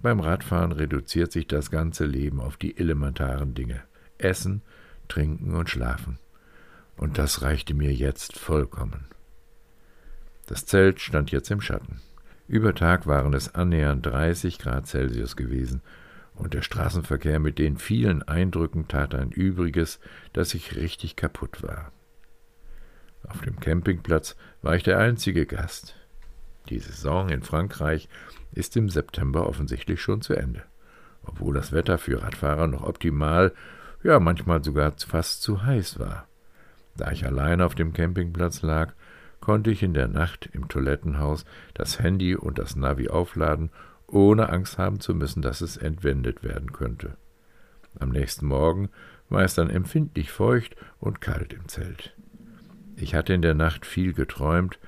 Beim 0.00 0.18
Radfahren 0.18 0.72
reduziert 0.72 1.30
sich 1.30 1.46
das 1.46 1.70
ganze 1.70 2.04
Leben 2.04 2.40
auf 2.40 2.56
die 2.56 2.76
elementaren 2.76 3.54
Dinge. 3.54 3.82
Essen, 4.18 4.62
trinken 5.06 5.54
und 5.54 5.70
schlafen 5.70 6.18
und 6.96 7.18
das 7.18 7.42
reichte 7.42 7.74
mir 7.74 7.92
jetzt 7.92 8.38
vollkommen. 8.38 9.06
Das 10.46 10.66
Zelt 10.66 11.00
stand 11.00 11.30
jetzt 11.30 11.50
im 11.50 11.60
Schatten. 11.60 12.00
Über 12.46 12.74
Tag 12.74 13.06
waren 13.06 13.34
es 13.34 13.54
annähernd 13.54 14.04
30 14.06 14.58
Grad 14.58 14.86
Celsius 14.86 15.36
gewesen, 15.36 15.80
und 16.34 16.54
der 16.54 16.62
Straßenverkehr 16.62 17.38
mit 17.38 17.58
den 17.58 17.76
vielen 17.76 18.22
Eindrücken 18.22 18.88
tat 18.88 19.14
ein 19.14 19.30
Übriges, 19.30 20.00
dass 20.32 20.54
ich 20.54 20.76
richtig 20.76 21.16
kaputt 21.16 21.62
war. 21.62 21.92
Auf 23.28 23.40
dem 23.42 23.60
Campingplatz 23.60 24.36
war 24.62 24.74
ich 24.74 24.82
der 24.82 24.98
einzige 24.98 25.46
Gast. 25.46 25.94
Die 26.68 26.78
Saison 26.78 27.28
in 27.28 27.42
Frankreich 27.42 28.08
ist 28.52 28.76
im 28.76 28.88
September 28.88 29.46
offensichtlich 29.46 30.00
schon 30.00 30.22
zu 30.22 30.34
Ende, 30.34 30.62
obwohl 31.22 31.54
das 31.54 31.72
Wetter 31.72 31.98
für 31.98 32.22
Radfahrer 32.22 32.66
noch 32.66 32.82
optimal, 32.82 33.52
ja 34.02 34.18
manchmal 34.18 34.64
sogar 34.64 34.92
fast 34.92 35.42
zu 35.42 35.64
heiß 35.64 35.98
war. 35.98 36.26
Da 36.96 37.10
ich 37.10 37.24
allein 37.24 37.60
auf 37.60 37.74
dem 37.74 37.92
Campingplatz 37.92 38.62
lag, 38.62 38.92
konnte 39.40 39.70
ich 39.70 39.82
in 39.82 39.94
der 39.94 40.08
Nacht 40.08 40.48
im 40.52 40.68
Toilettenhaus 40.68 41.44
das 41.74 41.98
Handy 41.98 42.36
und 42.36 42.58
das 42.58 42.76
Navi 42.76 43.08
aufladen, 43.08 43.70
ohne 44.12 44.50
Angst 44.50 44.78
haben 44.78 45.00
zu 45.00 45.14
müssen, 45.14 45.42
dass 45.42 45.60
es 45.60 45.76
entwendet 45.76 46.42
werden 46.44 46.72
könnte. 46.72 47.16
Am 47.98 48.10
nächsten 48.10 48.46
Morgen 48.46 48.90
war 49.28 49.42
es 49.42 49.54
dann 49.54 49.70
empfindlich 49.70 50.30
feucht 50.30 50.76
und 51.00 51.20
kalt 51.20 51.52
im 51.52 51.68
Zelt. 51.68 52.14
Ich 52.96 53.14
hatte 53.14 53.32
in 53.32 53.42
der 53.42 53.54
Nacht 53.54 53.86
viel 53.86 54.12
geträumt 54.12 54.78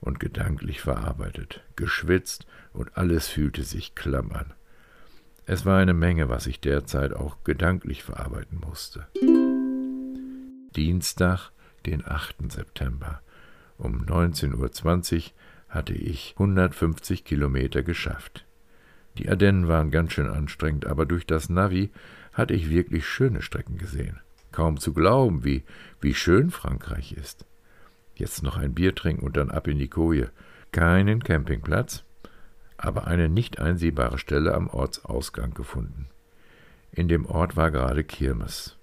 und 0.00 0.18
gedanklich 0.20 0.80
verarbeitet, 0.80 1.62
geschwitzt 1.76 2.46
und 2.72 2.96
alles 2.96 3.28
fühlte 3.28 3.62
sich 3.62 3.94
klamm 3.94 4.32
an. 4.32 4.52
Es 5.46 5.64
war 5.64 5.78
eine 5.78 5.94
Menge, 5.94 6.28
was 6.28 6.46
ich 6.46 6.60
derzeit 6.60 7.14
auch 7.14 7.44
gedanklich 7.44 8.02
verarbeiten 8.02 8.60
musste. 8.60 9.06
Dienstag, 10.74 11.50
den 11.86 12.06
8. 12.06 12.50
September. 12.52 13.20
Um 13.76 14.04
19.20 14.04 15.16
Uhr 15.16 15.30
hatte 15.68 15.94
ich 15.94 16.34
150 16.38 17.24
Kilometer 17.24 17.82
geschafft. 17.82 18.44
Die 19.18 19.28
Ardennen 19.28 19.68
waren 19.68 19.90
ganz 19.90 20.12
schön 20.12 20.28
anstrengend, 20.28 20.86
aber 20.86 21.06
durch 21.06 21.26
das 21.26 21.48
Navi 21.48 21.90
hatte 22.32 22.54
ich 22.54 22.70
wirklich 22.70 23.06
schöne 23.06 23.42
Strecken 23.42 23.78
gesehen. 23.78 24.20
Kaum 24.52 24.78
zu 24.78 24.92
glauben, 24.92 25.44
wie, 25.44 25.64
wie 26.00 26.14
schön 26.14 26.50
Frankreich 26.50 27.12
ist. 27.12 27.46
Jetzt 28.14 28.42
noch 28.42 28.56
ein 28.56 28.74
Bier 28.74 28.94
trinken 28.94 29.24
und 29.24 29.36
dann 29.36 29.50
ab 29.50 29.66
in 29.66 29.78
die 29.78 29.88
Koje. 29.88 30.30
Keinen 30.70 31.22
Campingplatz, 31.22 32.04
aber 32.76 33.06
eine 33.06 33.28
nicht 33.28 33.58
einsehbare 33.58 34.18
Stelle 34.18 34.54
am 34.54 34.68
Ortsausgang 34.68 35.54
gefunden. 35.54 36.08
In 36.90 37.08
dem 37.08 37.26
Ort 37.26 37.56
war 37.56 37.70
gerade 37.70 38.04
Kirmes. 38.04 38.76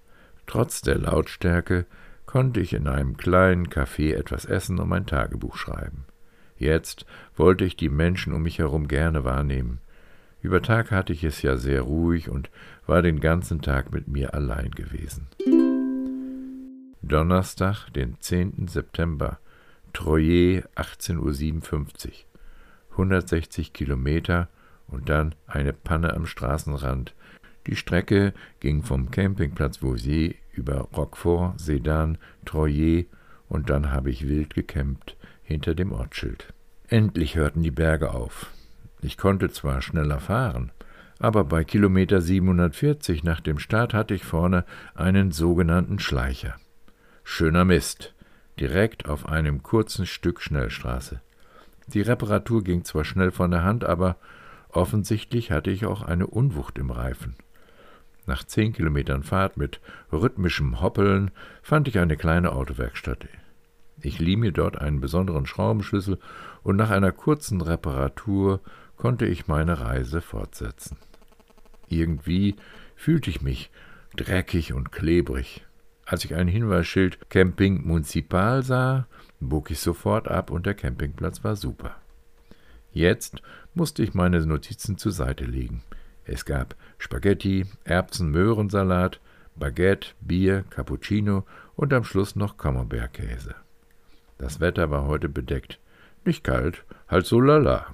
Trotz 0.46 0.80
der 0.80 0.98
Lautstärke 0.98 1.86
konnte 2.26 2.60
ich 2.60 2.72
in 2.72 2.88
einem 2.88 3.16
kleinen 3.16 3.68
Café 3.68 4.14
etwas 4.14 4.44
essen 4.44 4.78
und 4.78 4.88
mein 4.88 5.06
Tagebuch 5.06 5.56
schreiben. 5.56 6.04
Jetzt 6.56 7.06
wollte 7.36 7.64
ich 7.64 7.76
die 7.76 7.88
Menschen 7.88 8.32
um 8.32 8.42
mich 8.42 8.58
herum 8.58 8.88
gerne 8.88 9.24
wahrnehmen. 9.24 9.80
Über 10.42 10.62
Tag 10.62 10.90
hatte 10.90 11.12
ich 11.12 11.22
es 11.24 11.42
ja 11.42 11.56
sehr 11.56 11.82
ruhig 11.82 12.30
und 12.30 12.50
war 12.86 13.02
den 13.02 13.20
ganzen 13.20 13.60
Tag 13.60 13.92
mit 13.92 14.08
mir 14.08 14.34
allein 14.34 14.70
gewesen. 14.70 15.28
Donnerstag, 17.02 17.90
den 17.92 18.16
10. 18.20 18.68
September, 18.68 19.38
Troyer, 19.92 20.62
18.57 20.76 22.06
Uhr. 22.06 22.12
160 22.92 23.72
Kilometer 23.72 24.48
und 24.88 25.08
dann 25.08 25.34
eine 25.46 25.72
Panne 25.72 26.14
am 26.14 26.26
Straßenrand. 26.26 27.14
Die 27.66 27.76
Strecke 27.76 28.32
ging 28.60 28.82
vom 28.82 29.10
Campingplatz 29.10 29.78
Vausier 29.78 30.34
über 30.52 30.88
Roquefort, 30.96 31.60
Sedan, 31.60 32.18
Troyer 32.44 33.04
und 33.48 33.70
dann 33.70 33.92
habe 33.92 34.10
ich 34.10 34.28
wild 34.28 34.54
gecampt 34.54 35.16
hinter 35.42 35.74
dem 35.74 35.92
Ortsschild. 35.92 36.52
Endlich 36.88 37.36
hörten 37.36 37.62
die 37.62 37.70
Berge 37.70 38.12
auf. 38.12 38.50
Ich 39.02 39.16
konnte 39.16 39.50
zwar 39.50 39.80
schneller 39.80 40.20
fahren, 40.20 40.72
aber 41.18 41.44
bei 41.44 41.64
Kilometer 41.64 42.20
740 42.20 43.24
nach 43.24 43.40
dem 43.40 43.58
Start 43.58 43.94
hatte 43.94 44.14
ich 44.14 44.24
vorne 44.24 44.64
einen 44.94 45.32
sogenannten 45.32 45.98
Schleicher. 45.98 46.56
Schöner 47.24 47.64
Mist, 47.64 48.14
direkt 48.58 49.08
auf 49.08 49.26
einem 49.26 49.62
kurzen 49.62 50.06
Stück 50.06 50.40
Schnellstraße. 50.40 51.20
Die 51.88 52.02
Reparatur 52.02 52.62
ging 52.62 52.84
zwar 52.84 53.04
schnell 53.04 53.30
von 53.30 53.50
der 53.50 53.64
Hand, 53.64 53.84
aber 53.84 54.16
offensichtlich 54.68 55.50
hatte 55.50 55.70
ich 55.70 55.86
auch 55.86 56.02
eine 56.02 56.26
Unwucht 56.26 56.78
im 56.78 56.90
Reifen. 56.90 57.36
Nach 58.26 58.44
zehn 58.44 58.72
Kilometern 58.72 59.22
Fahrt 59.22 59.56
mit 59.56 59.80
rhythmischem 60.12 60.80
Hoppeln 60.80 61.30
fand 61.62 61.88
ich 61.88 61.98
eine 61.98 62.16
kleine 62.16 62.52
Autowerkstatt. 62.52 63.26
Ich 64.02 64.18
lieh 64.18 64.36
mir 64.36 64.52
dort 64.52 64.78
einen 64.78 65.00
besonderen 65.00 65.46
Schraubenschlüssel 65.46 66.18
und 66.62 66.76
nach 66.76 66.90
einer 66.90 67.12
kurzen 67.12 67.60
Reparatur 67.60 68.60
konnte 69.00 69.24
ich 69.24 69.48
meine 69.48 69.80
Reise 69.80 70.20
fortsetzen. 70.20 70.98
Irgendwie 71.88 72.54
fühlte 72.96 73.30
ich 73.30 73.40
mich 73.40 73.70
dreckig 74.14 74.74
und 74.74 74.92
klebrig. 74.92 75.64
Als 76.04 76.26
ich 76.26 76.34
ein 76.34 76.48
Hinweisschild 76.48 77.30
Camping 77.30 77.86
Municipal 77.86 78.62
sah, 78.62 79.06
bog 79.40 79.70
ich 79.70 79.80
sofort 79.80 80.28
ab 80.28 80.50
und 80.50 80.66
der 80.66 80.74
Campingplatz 80.74 81.42
war 81.42 81.56
super. 81.56 81.96
Jetzt 82.92 83.40
musste 83.72 84.02
ich 84.02 84.12
meine 84.12 84.44
Notizen 84.44 84.98
zur 84.98 85.12
Seite 85.12 85.46
legen. 85.46 85.82
Es 86.24 86.44
gab 86.44 86.76
Spaghetti, 86.98 87.64
Erbsen-Möhrensalat, 87.84 89.18
Baguette, 89.56 90.10
Bier, 90.20 90.64
Cappuccino 90.68 91.46
und 91.74 91.94
am 91.94 92.04
Schluss 92.04 92.36
noch 92.36 92.58
Camembert-Käse. 92.58 93.54
Das 94.36 94.60
Wetter 94.60 94.90
war 94.90 95.06
heute 95.06 95.30
bedeckt. 95.30 95.80
Nicht 96.26 96.44
kalt, 96.44 96.84
halt 97.08 97.24
so 97.24 97.40
lala. 97.40 97.86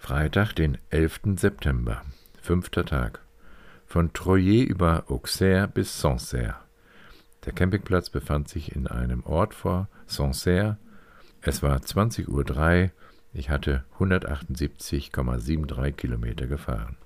Freitag, 0.00 0.54
den 0.54 0.78
11. 0.88 1.36
September, 1.36 2.02
fünfter 2.40 2.86
Tag 2.86 3.20
von 3.86 4.14
Troyer 4.14 4.66
über 4.66 5.04
Auxerre 5.08 5.68
bis 5.68 6.00
Sancerre. 6.00 6.56
Der 7.44 7.52
Campingplatz 7.52 8.08
befand 8.08 8.48
sich 8.48 8.74
in 8.74 8.86
einem 8.86 9.22
Ort 9.24 9.54
vor 9.54 9.88
Sancerre. 10.06 10.78
Es 11.42 11.62
war 11.62 11.76
20.03 11.76 12.28
Uhr. 12.28 12.90
Ich 13.34 13.50
hatte 13.50 13.84
178,73 13.98 15.92
Kilometer 15.92 16.46
gefahren. 16.46 16.96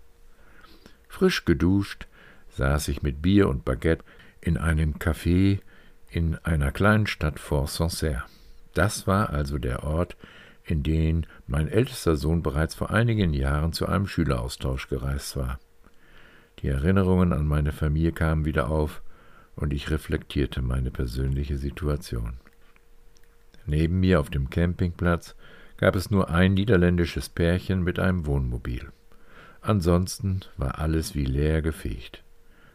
Frisch 1.09 1.45
geduscht 1.45 2.07
saß 2.51 2.87
ich 2.89 3.03
mit 3.03 3.21
Bier 3.21 3.49
und 3.49 3.65
Baguette 3.65 4.05
in 4.41 4.57
einem 4.57 4.95
Café 4.95 5.59
in 6.09 6.37
einer 6.45 6.71
kleinen 6.71 7.09
Stadt 7.09 7.41
vor 7.41 7.67
Sancerre. 7.67 8.23
Das 8.73 9.09
war 9.09 9.31
also 9.31 9.59
der 9.59 9.83
Ort, 9.83 10.17
in 10.65 10.83
den 10.83 11.27
mein 11.47 11.69
ältester 11.69 12.17
Sohn 12.17 12.43
bereits 12.43 12.75
vor 12.75 12.91
einigen 12.91 13.35
Jahren 13.35 13.73
zu 13.73 13.87
einem 13.87 14.07
Schüleraustausch 14.07 14.89
gereist 14.89 15.37
war. 15.37 15.59
Die 16.61 16.69
Erinnerungen 16.69 17.33
an 17.33 17.47
meine 17.47 17.73
Familie 17.73 18.13
kamen 18.13 18.45
wieder 18.45 18.71
auf 18.71 19.03
und 19.57 19.73
ich 19.73 19.91
reflektierte 19.91 20.63
meine 20.63 20.91
persönliche 20.91 21.59
Situation. 21.59 22.35
Neben 23.67 24.01
mir 24.01 24.21
auf 24.21 24.31
dem 24.31 24.51
Campingplatz 24.51 25.37
gab 25.77 25.97
es 25.97 26.11
nur 26.11 26.31
ein 26.31 26.55
niederländisches 26.55 27.29
Pärchen 27.29 27.83
mit 27.83 27.99
einem 27.99 28.27
Wohnmobil. 28.27 28.93
Ansonsten 29.61 30.41
war 30.57 30.79
alles 30.79 31.15
wie 31.15 31.25
leer 31.25 31.63
gefegt. 31.63 32.23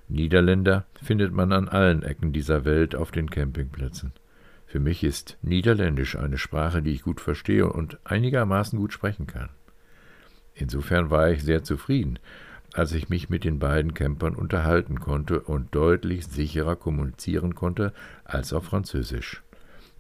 Niederländer 0.08 0.86
findet 1.02 1.32
man 1.32 1.52
an 1.52 1.70
allen 1.70 2.02
Ecken 2.02 2.34
dieser 2.34 2.66
Welt 2.66 2.96
auf 2.96 3.12
den 3.12 3.30
Campingplätzen. 3.30 4.12
Für 4.70 4.80
mich 4.80 5.04
ist 5.04 5.40
Niederländisch 5.42 6.16
eine 6.16 6.38
Sprache, 6.38 6.84
die 6.84 6.92
ich 6.92 7.02
gut 7.02 7.22
verstehe 7.22 7.68
und 7.68 7.98
einigermaßen 8.04 8.78
gut 8.78 8.94
sprechen 8.94 9.26
kann. 9.26 9.50
Insofern 10.54 11.10
war 11.10 11.32
ich 11.32 11.44
sehr 11.44 11.64
zufrieden, 11.64 12.20
als 12.74 12.92
ich 12.92 13.10
mich 13.10 13.32
mit 13.32 13.46
den 13.46 13.58
beiden 13.58 13.96
Campern 13.96 14.36
unterhalten 14.36 15.00
konnte 15.00 15.40
und 15.40 15.74
deutlich 15.74 16.28
sicherer 16.28 16.76
kommunizieren 16.76 17.56
konnte 17.56 17.94
als 18.24 18.54
auf 18.54 18.66
Französisch. 18.66 19.42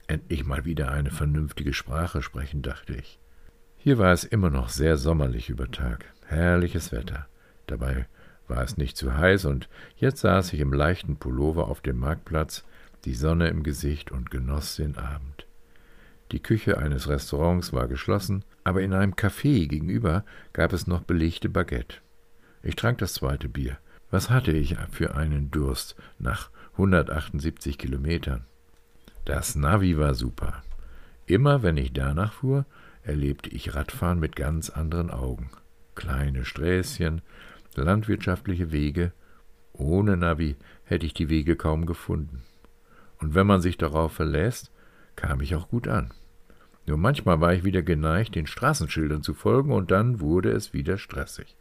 Endlich 0.06 0.46
mal 0.46 0.66
wieder 0.66 0.92
eine 0.92 1.10
vernünftige 1.10 1.74
Sprache 1.74 2.22
sprechen, 2.22 2.62
dachte 2.62 2.94
ich. 2.94 3.18
Hier 3.76 3.98
war 3.98 4.14
es 4.14 4.24
immer 4.24 4.52
noch 4.52 4.70
sehr 4.70 4.98
sommerlich 4.98 5.50
über 5.50 5.72
Tag, 5.72 6.06
herrliches 6.28 6.92
Wetter. 6.92 7.26
Dabei 7.66 8.06
war 8.48 8.62
es 8.62 8.78
nicht 8.78 8.98
zu 8.98 9.18
heiß, 9.18 9.46
und 9.46 9.68
jetzt 9.96 10.22
saß 10.22 10.54
ich 10.54 10.60
im 10.60 10.74
leichten 10.74 11.16
Pullover 11.16 11.70
auf 11.70 11.82
dem 11.82 11.98
Marktplatz, 11.98 12.66
die 13.06 13.14
Sonne 13.14 13.48
im 13.48 13.64
Gesicht 13.64 14.12
und 14.12 14.32
genoss 14.32 14.76
den 14.76 14.98
Abend. 14.98 15.46
Die 16.32 16.42
Küche 16.42 16.78
eines 16.78 17.08
Restaurants 17.08 17.74
war 17.74 17.88
geschlossen, 17.88 18.44
aber 18.64 18.82
in 18.82 18.94
einem 18.94 19.14
Café 19.14 19.68
gegenüber 19.68 20.24
gab 20.54 20.74
es 20.74 20.86
noch 20.86 21.02
belegte 21.02 21.50
Baguette. 21.50 21.98
Ich 22.62 22.76
trank 22.76 23.00
das 23.00 23.14
zweite 23.14 23.50
Bier. 23.50 23.78
Was 24.12 24.30
hatte 24.30 24.52
ich 24.52 24.76
für 24.92 25.16
einen 25.16 25.50
Durst 25.52 25.96
nach 26.18 26.50
178 26.74 27.78
Kilometern? 27.78 28.46
Das 29.26 29.56
Navi 29.56 29.98
war 29.98 30.14
super. 30.14 30.64
Immer 31.26 31.62
wenn 31.64 31.78
ich 31.78 31.94
danach 31.94 32.34
fuhr, 32.34 32.66
erlebte 33.04 33.50
ich 33.50 33.76
Radfahren 33.76 34.20
mit 34.20 34.36
ganz 34.36 34.70
anderen 34.70 35.12
Augen. 35.12 35.50
Kleine 35.96 36.46
Sträßchen, 36.46 37.22
landwirtschaftliche 37.76 38.72
Wege. 38.72 39.12
Ohne 39.74 40.18
Navi 40.18 40.56
hätte 40.84 41.06
ich 41.06 41.14
die 41.14 41.30
Wege 41.30 41.56
kaum 41.56 41.86
gefunden. 41.86 42.44
Und 43.20 43.36
wenn 43.36 43.48
man 43.48 43.62
sich 43.62 43.78
darauf 43.78 44.14
verlässt, 44.14 44.72
kam 45.16 45.42
ich 45.42 45.56
auch 45.56 45.70
gut 45.70 45.88
an. 45.88 46.12
Nur 46.86 46.98
manchmal 46.98 47.40
war 47.42 47.54
ich 47.54 47.64
wieder 47.64 47.84
geneigt, 47.84 48.36
den 48.36 48.48
Straßenschildern 48.48 49.22
zu 49.22 49.34
folgen, 49.34 49.72
und 49.72 49.92
dann 49.92 50.20
wurde 50.20 50.52
es 50.52 50.74
wieder 50.74 50.98
stressig. 50.98 51.56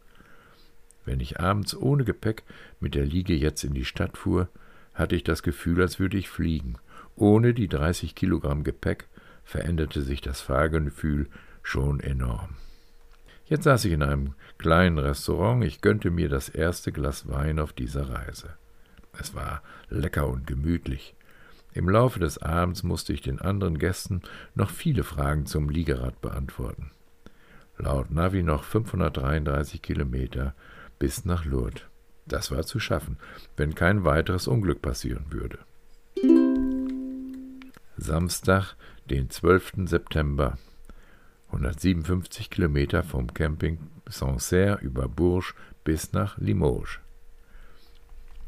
Wenn 1.05 1.19
ich 1.19 1.39
abends 1.39 1.75
ohne 1.75 2.03
Gepäck 2.03 2.43
mit 2.79 2.95
der 2.95 3.05
Liege 3.05 3.35
jetzt 3.35 3.63
in 3.63 3.73
die 3.73 3.85
Stadt 3.85 4.17
fuhr, 4.17 4.49
hatte 4.93 5.15
ich 5.15 5.23
das 5.23 5.43
Gefühl, 5.43 5.81
als 5.81 5.99
würde 5.99 6.17
ich 6.17 6.29
fliegen. 6.29 6.75
Ohne 7.15 7.53
die 7.53 7.67
30 7.67 8.15
Kilogramm 8.15 8.63
Gepäck 8.63 9.07
veränderte 9.43 10.01
sich 10.01 10.21
das 10.21 10.41
Fahrgefühl 10.41 11.27
schon 11.63 11.99
enorm. 11.99 12.55
Jetzt 13.45 13.63
saß 13.63 13.85
ich 13.85 13.93
in 13.93 14.03
einem 14.03 14.35
kleinen 14.57 14.99
Restaurant, 14.99 15.63
ich 15.63 15.81
gönnte 15.81 16.11
mir 16.11 16.29
das 16.29 16.49
erste 16.49 16.91
Glas 16.91 17.27
Wein 17.27 17.59
auf 17.59 17.73
dieser 17.73 18.09
Reise. 18.09 18.53
Es 19.19 19.33
war 19.33 19.63
lecker 19.89 20.27
und 20.27 20.45
gemütlich. 20.45 21.15
Im 21.79 21.87
Laufe 21.87 22.19
des 22.19 22.39
Abends 22.39 22.83
musste 22.83 23.13
ich 23.13 23.21
den 23.21 23.39
anderen 23.39 23.79
Gästen 23.79 24.21
noch 24.53 24.69
viele 24.69 25.05
Fragen 25.05 25.45
zum 25.45 25.69
Liegerad 25.69 26.19
beantworten. 26.19 26.91
Laut 27.77 28.11
Navi 28.11 28.43
noch 28.43 28.65
533 28.65 29.81
Kilometer 29.81 30.55
bis 30.99 31.23
nach 31.23 31.45
Lourdes. 31.45 31.83
Das 32.25 32.51
war 32.51 32.63
zu 32.63 32.81
schaffen, 32.81 33.17
wenn 33.55 33.75
kein 33.75 34.03
weiteres 34.03 34.45
Unglück 34.49 34.81
passieren 34.81 35.27
würde. 35.29 35.59
Samstag, 37.95 38.75
den 39.09 39.29
12. 39.29 39.85
September, 39.85 40.57
157 41.47 42.49
Kilometer 42.49 43.03
vom 43.03 43.33
Camping 43.33 43.79
Sancerre 44.05 44.81
über 44.81 45.07
Bourges 45.07 45.53
bis 45.85 46.11
nach 46.11 46.37
Limoges. 46.39 46.99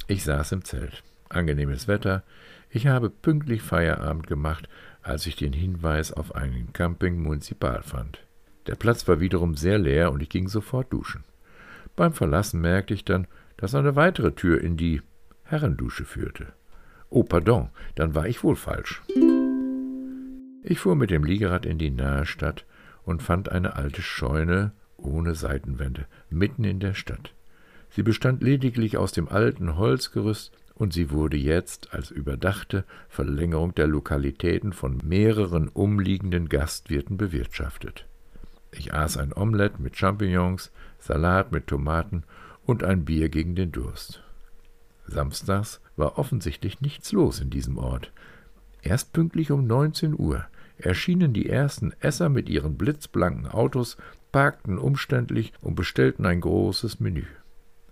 Ich 0.08 0.26
saß 0.26 0.52
im 0.52 0.66
Zelt. 0.66 1.02
Angenehmes 1.30 1.88
Wetter. 1.88 2.24
Ich 2.74 2.88
habe 2.88 3.10
pünktlich 3.10 3.62
Feierabend 3.62 4.28
gemacht, 4.28 4.70
als 5.02 5.26
ich 5.26 5.36
den 5.36 5.52
Hinweis 5.52 6.14
auf 6.14 6.36
einen 6.36 6.72
Camping 6.72 7.22
Municipal 7.22 7.84
fand. 7.84 8.26
Der 8.66 8.76
Platz 8.76 9.06
war 9.10 9.20
wiederum 9.20 9.56
sehr 9.56 9.78
leer 9.78 10.12
und 10.14 10.22
ich 10.24 10.30
ging 10.30 10.48
sofort 10.48 10.94
duschen. 10.94 11.26
Beim 11.98 12.14
Verlassen 12.14 12.62
merkte 12.62 12.94
ich 12.94 13.04
dann, 13.04 13.28
dass 13.58 13.76
eine 13.76 13.98
weitere 13.98 14.32
Tür 14.32 14.62
in 14.62 14.78
die 14.78 15.02
Herrendusche 15.44 16.06
führte. 16.06 16.48
Oh, 17.10 17.24
pardon, 17.24 17.70
dann 17.96 18.16
war 18.16 18.28
ich 18.28 18.42
wohl 18.42 18.56
falsch. 18.56 19.02
Ich 20.64 20.80
fuhr 20.80 20.96
mit 20.96 21.10
dem 21.10 21.26
Liegerad 21.26 21.66
in 21.66 21.78
die 21.78 21.92
nahe 21.92 22.26
Stadt 22.26 22.66
und 23.04 23.22
fand 23.22 23.52
eine 23.52 23.76
alte 23.76 24.02
Scheune 24.02 24.72
ohne 24.96 25.36
Seitenwände 25.36 26.06
mitten 26.30 26.64
in 26.64 26.80
der 26.80 26.94
Stadt. 26.94 27.34
Sie 27.90 28.04
bestand 28.04 28.42
lediglich 28.42 28.96
aus 28.96 29.12
dem 29.12 29.28
alten 29.28 29.76
Holzgerüst 29.76 30.54
und 30.82 30.94
sie 30.94 31.12
wurde 31.12 31.38
jetzt 31.38 31.94
als 31.94 32.10
überdachte 32.10 32.86
Verlängerung 33.08 33.76
der 33.76 33.86
Lokalitäten 33.86 34.74
von 34.74 35.00
mehreren 35.04 35.68
umliegenden 35.68 36.50
Gastwirten 36.50 37.18
bewirtschaftet. 37.18 38.08
Ich 38.72 38.92
aß 38.92 39.18
ein 39.18 39.32
Omelett 39.32 39.80
mit 39.80 39.96
Champignons, 39.96 40.72
Salat 40.98 41.52
mit 41.52 41.68
Tomaten 41.68 42.24
und 42.66 42.84
ein 42.84 43.06
Bier 43.06 43.30
gegen 43.30 43.54
den 43.54 43.72
Durst. 43.72 44.24
Samstags 45.06 45.82
war 45.98 46.18
offensichtlich 46.18 46.82
nichts 46.82 47.12
los 47.12 47.42
in 47.42 47.52
diesem 47.52 47.78
Ort. 47.78 48.12
Erst 48.82 49.14
pünktlich 49.14 49.52
um 49.52 49.68
19 49.68 50.18
Uhr 50.18 50.46
erschienen 50.80 51.32
die 51.32 51.48
ersten 51.48 51.94
Esser 52.00 52.28
mit 52.28 52.50
ihren 52.50 52.76
blitzblanken 52.76 53.46
Autos, 53.46 53.98
parkten 54.32 54.80
umständlich 54.80 55.54
und 55.62 55.76
bestellten 55.76 56.26
ein 56.26 56.42
großes 56.42 57.00
Menü. 57.00 57.26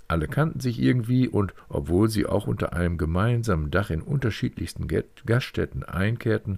Alle 0.10 0.28
kannten 0.28 0.60
sich 0.60 0.82
irgendwie 0.82 1.28
und, 1.28 1.54
obwohl 1.69 2.10
sie 2.10 2.26
auch 2.26 2.48
unter 2.48 2.74
einem 2.74 2.98
gemeinsamen 2.98 3.69
Dach 3.69 3.91
in 3.91 4.02
unterschiedlichsten 4.02 4.88
Gaststätten 5.28 5.84
einkehrten, 5.84 6.58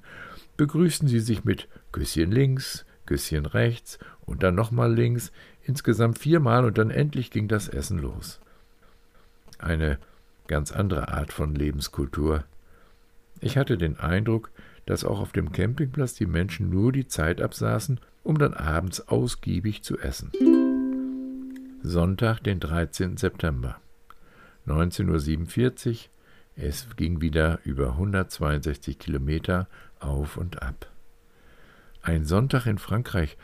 begrüßten 0.55 1.09
sie 1.09 1.19
sich 1.19 1.43
mit 1.43 1.67
Küsschen 1.91 2.31
links, 2.31 2.85
Küsschen 3.05 3.45
rechts 3.45 3.99
und 4.21 4.41
dann 4.41 4.55
nochmal 4.55 4.93
links, 4.93 5.33
insgesamt 5.63 6.17
viermal 6.17 6.63
und 6.63 6.77
dann 6.77 6.91
endlich 6.91 7.29
ging 7.29 7.49
das 7.49 7.67
Essen 7.67 7.99
los. 7.99 8.39
Eine 9.59 9.99
ganz 10.47 10.71
andere 10.71 11.09
Art 11.09 11.33
von 11.33 11.53
Lebenskultur. 11.53 12.45
Ich 13.41 13.57
hatte 13.57 13.77
den 13.77 13.99
Eindruck, 13.99 14.49
dass 14.85 15.03
auch 15.03 15.19
auf 15.19 15.33
dem 15.33 15.51
Campingplatz 15.51 16.13
die 16.13 16.25
Menschen 16.25 16.69
nur 16.69 16.93
die 16.93 17.07
Zeit 17.07 17.41
absaßen, 17.41 17.99
um 18.23 18.37
dann 18.37 18.53
abends 18.53 19.09
ausgiebig 19.09 19.83
zu 19.83 19.99
essen. 19.99 20.31
Sonntag, 21.83 22.43
den 22.43 22.59
13. 22.59 23.17
September. 23.17 23.77
19.47 24.67 25.89
Uhr. 25.89 25.95
Es 26.55 26.87
ging 26.95 27.21
wieder 27.21 27.59
über 27.63 27.93
162 27.93 28.99
Kilometer 28.99 29.67
auf 29.99 30.37
und 30.37 30.61
ab. 30.61 30.91
Ein 32.03 32.25
Sonntag 32.25 32.67
in 32.67 32.77
Frankreich 32.77 33.35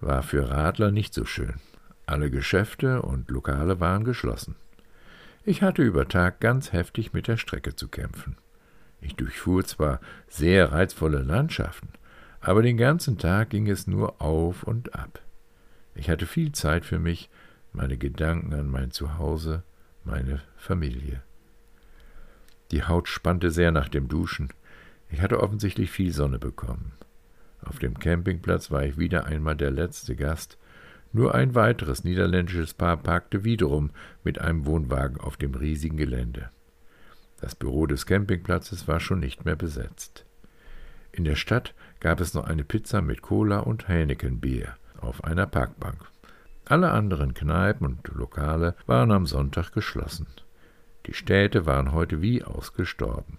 war 0.00 0.22
für 0.22 0.50
Radler 0.50 0.90
nicht 0.90 1.14
so 1.14 1.24
schön. 1.24 1.54
Alle 2.04 2.30
Geschäfte 2.30 3.00
und 3.00 3.30
Lokale 3.30 3.80
waren 3.80 4.04
geschlossen. 4.04 4.56
Ich 5.44 5.62
hatte 5.62 5.82
über 5.82 6.08
Tag 6.08 6.40
ganz 6.40 6.72
heftig 6.74 7.14
mit 7.14 7.26
der 7.26 7.38
Strecke 7.38 7.74
zu 7.74 7.88
kämpfen. 7.88 8.36
Ich 9.00 9.14
durchfuhr 9.14 9.64
zwar 9.64 10.00
sehr 10.28 10.72
reizvolle 10.72 11.22
Landschaften, 11.22 11.88
aber 12.40 12.60
den 12.60 12.76
ganzen 12.76 13.16
Tag 13.16 13.48
ging 13.48 13.66
es 13.66 13.86
nur 13.86 14.20
auf 14.20 14.62
und 14.64 14.94
ab. 14.94 15.22
Ich 15.94 16.10
hatte 16.10 16.26
viel 16.26 16.52
Zeit 16.52 16.84
für 16.84 16.98
mich, 16.98 17.30
meine 17.72 17.96
Gedanken 17.96 18.54
an 18.54 18.68
mein 18.68 18.90
Zuhause, 18.90 19.62
meine 20.04 20.42
Familie. 20.56 21.22
Die 22.70 22.84
Haut 22.84 23.08
spannte 23.08 23.50
sehr 23.50 23.72
nach 23.72 23.88
dem 23.88 24.08
Duschen. 24.08 24.48
Ich 25.10 25.22
hatte 25.22 25.40
offensichtlich 25.40 25.90
viel 25.90 26.12
Sonne 26.12 26.38
bekommen. 26.38 26.92
Auf 27.62 27.78
dem 27.78 27.98
Campingplatz 27.98 28.70
war 28.70 28.84
ich 28.84 28.98
wieder 28.98 29.26
einmal 29.26 29.56
der 29.56 29.70
letzte 29.70 30.16
Gast. 30.16 30.58
Nur 31.12 31.34
ein 31.34 31.54
weiteres 31.54 32.04
niederländisches 32.04 32.74
Paar 32.74 32.98
parkte 32.98 33.44
wiederum 33.44 33.90
mit 34.22 34.40
einem 34.40 34.66
Wohnwagen 34.66 35.18
auf 35.18 35.36
dem 35.36 35.54
riesigen 35.54 35.96
Gelände. 35.96 36.50
Das 37.40 37.54
Büro 37.54 37.86
des 37.86 38.04
Campingplatzes 38.04 38.88
war 38.88 39.00
schon 39.00 39.20
nicht 39.20 39.44
mehr 39.44 39.56
besetzt. 39.56 40.24
In 41.12 41.24
der 41.24 41.36
Stadt 41.36 41.74
gab 42.00 42.20
es 42.20 42.34
noch 42.34 42.44
eine 42.44 42.64
Pizza 42.64 43.00
mit 43.00 43.22
Cola 43.22 43.60
und 43.60 43.88
Heinekenbier 43.88 44.76
auf 45.00 45.24
einer 45.24 45.46
Parkbank. 45.46 45.98
Alle 46.68 46.90
anderen 46.90 47.32
Kneipen 47.32 47.86
und 47.86 48.08
Lokale 48.08 48.74
waren 48.86 49.10
am 49.10 49.24
Sonntag 49.24 49.72
geschlossen. 49.72 50.26
Die 51.06 51.14
Städte 51.14 51.64
waren 51.64 51.92
heute 51.92 52.20
wie 52.20 52.44
ausgestorben. 52.44 53.38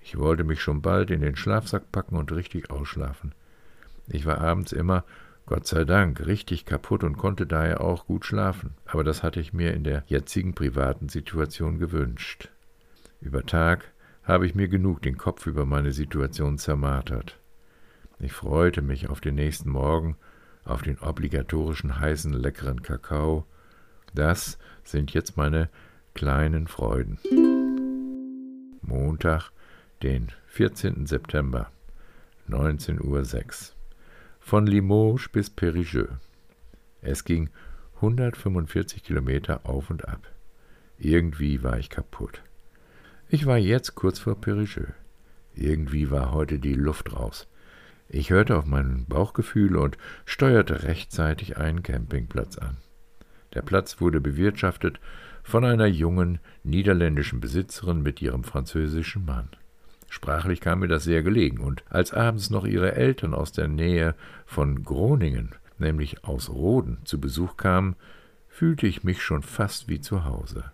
Ich 0.00 0.16
wollte 0.16 0.42
mich 0.42 0.62
schon 0.62 0.80
bald 0.80 1.10
in 1.10 1.20
den 1.20 1.36
Schlafsack 1.36 1.92
packen 1.92 2.16
und 2.16 2.32
richtig 2.32 2.70
ausschlafen. 2.70 3.34
Ich 4.08 4.24
war 4.24 4.40
abends 4.40 4.72
immer, 4.72 5.04
Gott 5.44 5.66
sei 5.66 5.84
Dank, 5.84 6.24
richtig 6.24 6.64
kaputt 6.64 7.04
und 7.04 7.18
konnte 7.18 7.46
daher 7.46 7.82
auch 7.82 8.06
gut 8.06 8.24
schlafen, 8.24 8.70
aber 8.86 9.04
das 9.04 9.22
hatte 9.22 9.38
ich 9.38 9.52
mir 9.52 9.74
in 9.74 9.84
der 9.84 10.04
jetzigen 10.06 10.54
privaten 10.54 11.10
Situation 11.10 11.78
gewünscht. 11.78 12.48
Über 13.20 13.44
Tag 13.44 13.92
habe 14.22 14.46
ich 14.46 14.54
mir 14.54 14.68
genug 14.68 15.02
den 15.02 15.18
Kopf 15.18 15.46
über 15.46 15.66
meine 15.66 15.92
Situation 15.92 16.56
zermartert. 16.56 17.38
Ich 18.18 18.32
freute 18.32 18.80
mich 18.80 19.10
auf 19.10 19.20
den 19.20 19.34
nächsten 19.34 19.68
Morgen, 19.68 20.16
auf 20.66 20.82
den 20.82 20.98
obligatorischen 20.98 22.00
heißen, 22.00 22.32
leckeren 22.32 22.82
Kakao. 22.82 23.46
Das 24.14 24.58
sind 24.84 25.12
jetzt 25.12 25.36
meine 25.36 25.68
kleinen 26.14 26.66
Freuden. 26.66 27.18
Montag, 28.82 29.50
den 30.02 30.28
14. 30.48 31.06
September, 31.06 31.70
19.06 32.48 33.00
Uhr. 33.02 33.76
Von 34.40 34.66
Limoges 34.66 35.28
bis 35.28 35.50
Périgueux. 35.50 36.08
Es 37.00 37.24
ging 37.24 37.50
145 37.96 39.02
Kilometer 39.02 39.60
auf 39.64 39.90
und 39.90 40.08
ab. 40.08 40.20
Irgendwie 40.98 41.62
war 41.62 41.78
ich 41.78 41.90
kaputt. 41.90 42.42
Ich 43.28 43.46
war 43.46 43.58
jetzt 43.58 43.94
kurz 43.94 44.18
vor 44.18 44.40
Périgueux. 44.40 44.92
Irgendwie 45.54 46.10
war 46.10 46.32
heute 46.32 46.58
die 46.58 46.74
Luft 46.74 47.12
raus. 47.12 47.48
Ich 48.08 48.30
hörte 48.30 48.56
auf 48.56 48.66
mein 48.66 49.04
Bauchgefühl 49.06 49.76
und 49.76 49.98
steuerte 50.24 50.84
rechtzeitig 50.84 51.56
einen 51.56 51.82
Campingplatz 51.82 52.58
an. 52.58 52.76
Der 53.54 53.62
Platz 53.62 54.00
wurde 54.00 54.20
bewirtschaftet 54.20 55.00
von 55.42 55.64
einer 55.64 55.86
jungen 55.86 56.38
niederländischen 56.62 57.40
Besitzerin 57.40 58.02
mit 58.02 58.20
ihrem 58.20 58.44
französischen 58.44 59.24
Mann. 59.24 59.48
Sprachlich 60.08 60.60
kam 60.60 60.80
mir 60.80 60.88
das 60.88 61.04
sehr 61.04 61.22
gelegen, 61.22 61.60
und 61.60 61.84
als 61.88 62.12
abends 62.12 62.50
noch 62.50 62.64
ihre 62.64 62.94
Eltern 62.94 63.34
aus 63.34 63.52
der 63.52 63.68
Nähe 63.68 64.14
von 64.44 64.84
Groningen, 64.84 65.54
nämlich 65.78 66.24
aus 66.24 66.48
Roden, 66.48 66.98
zu 67.04 67.20
Besuch 67.20 67.56
kamen, 67.56 67.96
fühlte 68.48 68.86
ich 68.86 69.04
mich 69.04 69.22
schon 69.22 69.42
fast 69.42 69.88
wie 69.88 70.00
zu 70.00 70.24
Hause. 70.24 70.70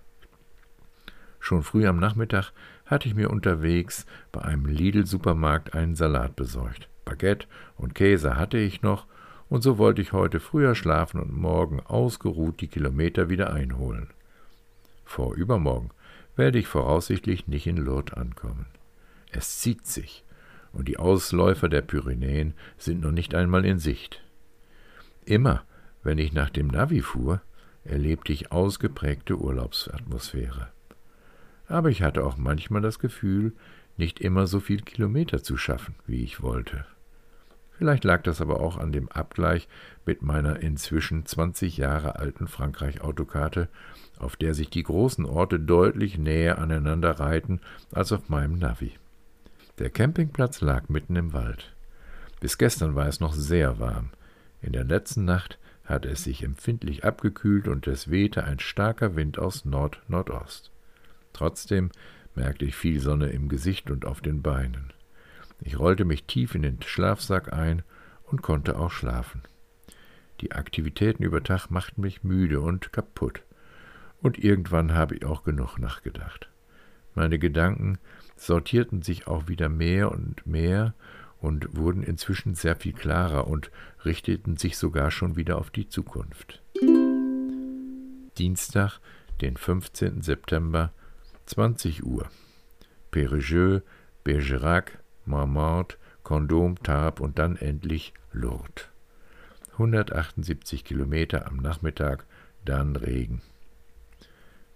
Schon 1.41 1.63
früh 1.63 1.87
am 1.87 1.99
Nachmittag 1.99 2.53
hatte 2.87 3.09
ich 3.09 3.15
mir 3.15 3.31
unterwegs 3.31 4.07
bei 4.31 4.43
einem 4.43 4.67
Lidl-Supermarkt 4.67 5.75
einen 5.75 5.97
Salat 5.97 6.37
besorgt. 6.37 6.89
Baguette 7.05 7.47
und 7.77 7.95
Käse 7.95 8.37
hatte 8.37 8.59
ich 8.59 8.83
noch, 8.83 9.07
und 9.49 9.63
so 9.63 9.77
wollte 9.77 10.01
ich 10.01 10.13
heute 10.13 10.41
früher 10.41 10.75
schlafen 10.75 11.21
und 11.21 11.33
morgen 11.33 11.81
ausgeruht 11.81 12.61
die 12.61 12.69
Kilometer 12.69 13.29
wieder 13.29 13.53
einholen. 13.53 14.09
Vor 15.05 15.35
übermorgen 15.35 15.91
werde 16.37 16.59
ich 16.59 16.67
voraussichtlich 16.67 17.49
nicht 17.49 17.67
in 17.67 17.77
Lourdes 17.77 18.15
ankommen. 18.15 18.67
Es 19.31 19.61
zieht 19.61 19.87
sich, 19.87 20.25
und 20.73 20.89
die 20.89 20.99
Ausläufer 20.99 21.69
der 21.69 21.83
Pyrenäen 21.83 22.55
sind 22.79 23.03
noch 23.03 23.13
nicht 23.13 23.35
einmal 23.35 23.65
in 23.65 23.79
Sicht. 23.79 24.23
Immer, 25.25 25.63
wenn 26.03 26.19
ich 26.19 26.33
nach 26.33 26.51
dem 26.51 26.69
Navi 26.69 27.03
fuhr, 27.03 27.43
erlebte 27.85 28.33
ich 28.33 28.53
ausgeprägte 28.53 29.37
Urlaubsatmosphäre. 29.37 30.69
Aber 31.69 31.91
ich 31.91 32.03
hatte 32.03 32.25
auch 32.25 32.37
manchmal 32.37 32.83
das 32.83 32.99
Gefühl, 32.99 33.53
nicht 33.97 34.21
immer 34.21 34.47
so 34.47 34.61
viel 34.61 34.83
Kilometer 34.83 35.43
zu 35.43 35.57
schaffen, 35.57 35.95
wie 36.07 36.23
ich 36.23 36.43
wollte. 36.43 36.87
Vielleicht 37.79 38.05
lag 38.05 38.23
das 38.23 38.41
aber 38.41 38.61
auch 38.61 38.77
an 38.77 38.93
dem 38.93 39.09
Abgleich 39.09 39.67
mit 40.07 40.23
meiner 40.23 40.61
inzwischen 40.61 41.27
20 41.27 41.79
Jahre 41.79 42.17
alten 42.17 42.47
Frankreich-Autokarte, 42.47 43.69
auf 44.19 44.37
der 44.37 44.55
sich 44.55 44.71
die 44.71 44.85
großen 44.85 45.25
Orte 45.25 45.59
deutlich 45.59 46.17
näher 46.17 46.59
aneinander 46.59 47.19
reihten 47.19 47.61
als 47.91 48.13
auf 48.13 48.29
meinem 48.29 48.59
Navi. 48.59 48.93
Der 49.79 49.91
Campingplatz 49.91 50.61
lag 50.61 50.89
mitten 50.91 51.17
im 51.17 51.33
Wald. 51.33 51.75
Bis 52.41 52.59
gestern 52.59 52.95
war 52.95 53.09
es 53.09 53.21
noch 53.21 53.33
sehr 53.33 53.81
warm. 53.81 54.11
In 54.61 54.73
der 54.73 54.85
letzten 54.85 55.25
Nacht 55.25 55.59
hatte 55.85 56.09
es 56.09 56.25
sich 56.25 56.43
empfindlich 56.43 57.05
abgekühlt 57.05 57.67
und 57.67 57.87
es 57.87 58.11
wehte 58.11 58.45
ein 58.45 58.61
starker 58.61 59.17
Wind 59.17 59.39
aus 59.39 59.65
Nord-Nordost. 59.65 60.71
Trotzdem 61.33 61.91
merkte 62.35 62.65
ich 62.65 62.75
viel 62.75 63.01
Sonne 63.01 63.29
im 63.29 63.49
Gesicht 63.49 63.91
und 63.91 64.05
auf 64.05 64.21
den 64.21 64.43
Beinen. 64.43 64.93
Ich 65.61 65.79
rollte 65.79 66.05
mich 66.05 66.25
tief 66.25 66.55
in 66.55 66.63
den 66.63 66.83
Schlafsack 66.83 67.53
ein 67.53 67.83
und 68.25 68.43
konnte 68.43 68.79
auch 68.79 68.91
schlafen. 68.91 69.43
Die 70.41 70.53
Aktivitäten 70.53 71.23
über 71.23 71.43
Tag 71.43 71.71
machten 71.71 72.01
mich 72.01 72.25
müde 72.25 72.61
und 72.61 72.93
kaputt. 72.93 73.43
Und 74.21 74.39
irgendwann 74.39 74.95
habe 74.95 75.17
ich 75.17 75.25
auch 75.25 75.45
genug 75.45 75.79
nachgedacht. 75.79 76.49
Meine 77.15 77.39
Gedanken 77.39 77.99
sortierten 78.37 79.03
sich 79.03 79.27
auch 79.27 79.49
wieder 79.49 79.69
mehr 79.69 80.11
und 80.11 80.47
mehr 80.47 80.95
und 81.41 81.77
wurden 81.77 82.03
inzwischen 82.03 82.55
sehr 82.55 82.77
viel 82.77 82.93
klarer 82.93 83.47
und 83.47 83.71
richteten 84.05 84.57
sich 84.57 84.79
sogar 84.79 85.11
schon 85.11 85.37
wieder 85.37 85.59
auf 85.59 85.71
die 85.71 85.89
Zukunft. 85.89 86.63
Dienstag, 88.39 89.01
den 89.41 89.57
15. 89.57 90.23
September, 90.23 90.93
20 91.47 92.05
Uhr. 92.05 92.29
Périgueux, 93.11 93.83
Bergerac, 94.25 94.99
Marmande, 95.25 95.97
Condom, 96.23 96.83
Tarbes 96.83 97.21
und 97.23 97.39
dann 97.39 97.57
endlich 97.57 98.15
Lourdes. 98.33 98.89
178 99.73 100.85
Kilometer 100.85 101.47
am 101.47 101.57
Nachmittag, 101.57 102.25
dann 102.65 102.97
Regen. 102.97 103.43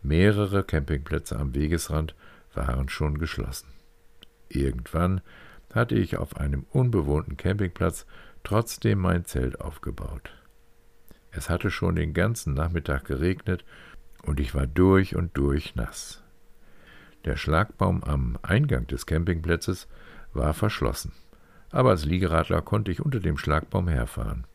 Mehrere 0.02 0.64
Campingplätze 0.64 1.38
am 1.38 1.54
Wegesrand 1.54 2.14
waren 2.54 2.88
schon 2.88 3.18
geschlossen. 3.18 3.68
Irgendwann 4.48 5.20
hatte 5.72 5.94
ich 5.94 6.16
auf 6.16 6.36
einem 6.36 6.64
unbewohnten 6.70 7.36
Campingplatz 7.36 8.06
trotzdem 8.44 8.98
mein 8.98 9.24
Zelt 9.24 9.60
aufgebaut. 9.60 10.30
Es 11.30 11.50
hatte 11.50 11.70
schon 11.70 11.96
den 11.96 12.14
ganzen 12.14 12.54
Nachmittag 12.54 13.04
geregnet 13.04 13.64
und 14.22 14.40
ich 14.40 14.54
war 14.54 14.66
durch 14.66 15.16
und 15.16 15.36
durch 15.36 15.74
nass. 15.74 16.22
Der 17.26 17.36
Schlagbaum 17.36 18.04
am 18.04 18.38
Eingang 18.42 18.86
des 18.86 19.04
Campingplatzes 19.04 19.88
war 20.32 20.54
verschlossen, 20.54 21.12
aber 21.70 21.90
als 21.90 22.04
Liegeradler 22.04 22.62
konnte 22.62 22.92
ich 22.92 23.04
unter 23.04 23.18
dem 23.18 23.36
Schlagbaum 23.36 23.88
herfahren. 23.88 24.46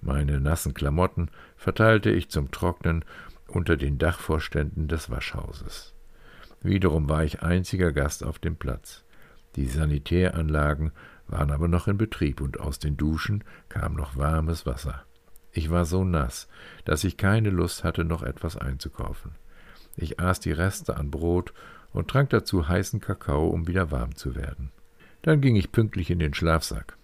Meine 0.00 0.40
nassen 0.40 0.74
Klamotten 0.74 1.28
verteilte 1.56 2.10
ich 2.10 2.30
zum 2.30 2.52
Trocknen 2.52 3.04
unter 3.48 3.76
den 3.76 3.98
Dachvorständen 3.98 4.86
des 4.86 5.10
Waschhauses. 5.10 5.92
Wiederum 6.62 7.08
war 7.08 7.24
ich 7.24 7.42
einziger 7.42 7.90
Gast 7.90 8.22
auf 8.22 8.38
dem 8.38 8.56
Platz. 8.56 9.04
Die 9.56 9.66
Sanitäranlagen 9.66 10.92
waren 11.26 11.50
aber 11.50 11.66
noch 11.66 11.88
in 11.88 11.98
Betrieb 11.98 12.40
und 12.40 12.60
aus 12.60 12.78
den 12.78 12.96
Duschen 12.96 13.42
kam 13.68 13.94
noch 13.94 14.16
warmes 14.16 14.66
Wasser. 14.66 15.02
Ich 15.50 15.70
war 15.70 15.84
so 15.84 16.04
nass, 16.04 16.48
dass 16.84 17.02
ich 17.02 17.16
keine 17.16 17.50
Lust 17.50 17.82
hatte, 17.82 18.04
noch 18.04 18.22
etwas 18.22 18.56
einzukaufen. 18.56 19.32
Ich 19.96 20.20
aß 20.20 20.40
die 20.40 20.52
Reste 20.52 20.96
an 20.96 21.10
Brot 21.10 21.52
und 21.94 22.08
trank 22.08 22.28
dazu 22.28 22.68
heißen 22.68 23.00
Kakao, 23.00 23.48
um 23.48 23.66
wieder 23.66 23.90
warm 23.90 24.14
zu 24.16 24.34
werden. 24.34 24.70
Dann 25.22 25.40
ging 25.40 25.56
ich 25.56 25.72
pünktlich 25.72 26.10
in 26.10 26.18
den 26.18 26.34
Schlafsack. 26.34 26.98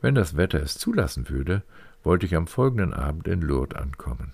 Wenn 0.00 0.14
das 0.14 0.36
Wetter 0.36 0.62
es 0.62 0.78
zulassen 0.78 1.28
würde, 1.30 1.62
wollte 2.04 2.26
ich 2.26 2.36
am 2.36 2.46
folgenden 2.46 2.92
Abend 2.92 3.26
in 3.26 3.40
Lourdes 3.40 3.76
ankommen. 3.76 4.32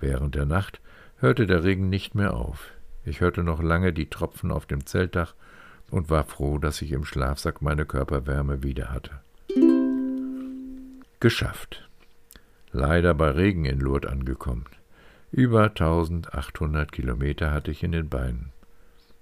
Während 0.00 0.34
der 0.34 0.46
Nacht 0.46 0.80
hörte 1.18 1.46
der 1.46 1.62
Regen 1.62 1.90
nicht 1.90 2.14
mehr 2.14 2.34
auf. 2.34 2.72
Ich 3.04 3.20
hörte 3.20 3.44
noch 3.44 3.62
lange 3.62 3.92
die 3.92 4.08
Tropfen 4.08 4.50
auf 4.50 4.66
dem 4.66 4.86
Zeltdach 4.86 5.34
und 5.90 6.10
war 6.10 6.24
froh, 6.24 6.58
dass 6.58 6.82
ich 6.82 6.92
im 6.92 7.04
Schlafsack 7.04 7.60
meine 7.62 7.84
Körperwärme 7.84 8.62
wieder 8.62 8.90
hatte. 8.90 9.20
Geschafft. 11.20 11.88
Leider 12.72 13.12
bei 13.14 13.30
Regen 13.30 13.64
in 13.66 13.80
Lourdes 13.80 14.10
angekommen. 14.10 14.64
Über 15.30 15.64
1800 15.64 16.90
Kilometer 16.90 17.50
hatte 17.50 17.70
ich 17.70 17.82
in 17.82 17.92
den 17.92 18.08
Beinen. 18.08 18.52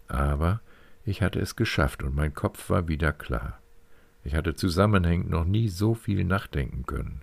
Aber 0.08 0.60
ich 1.04 1.22
hatte 1.22 1.40
es 1.40 1.56
geschafft 1.56 2.02
und 2.02 2.14
mein 2.14 2.34
Kopf 2.34 2.70
war 2.70 2.88
wieder 2.88 3.12
klar. 3.12 3.60
Ich 4.24 4.34
hatte 4.34 4.54
zusammenhängend 4.54 5.30
noch 5.30 5.44
nie 5.44 5.68
so 5.68 5.94
viel 5.94 6.24
nachdenken 6.24 6.84
können. 6.84 7.22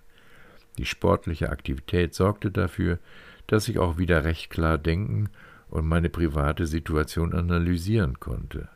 Die 0.78 0.86
sportliche 0.86 1.50
Aktivität 1.50 2.16
sorgte 2.16 2.50
dafür, 2.50 3.00
dass 3.48 3.68
ich 3.68 3.78
auch 3.78 3.98
wieder 3.98 4.24
recht 4.24 4.50
klar 4.50 4.78
denken 4.78 5.30
und 5.70 5.86
meine 5.86 6.10
private 6.10 6.66
Situation 6.66 7.34
analysieren 7.34 8.20
konnte. 8.20 8.70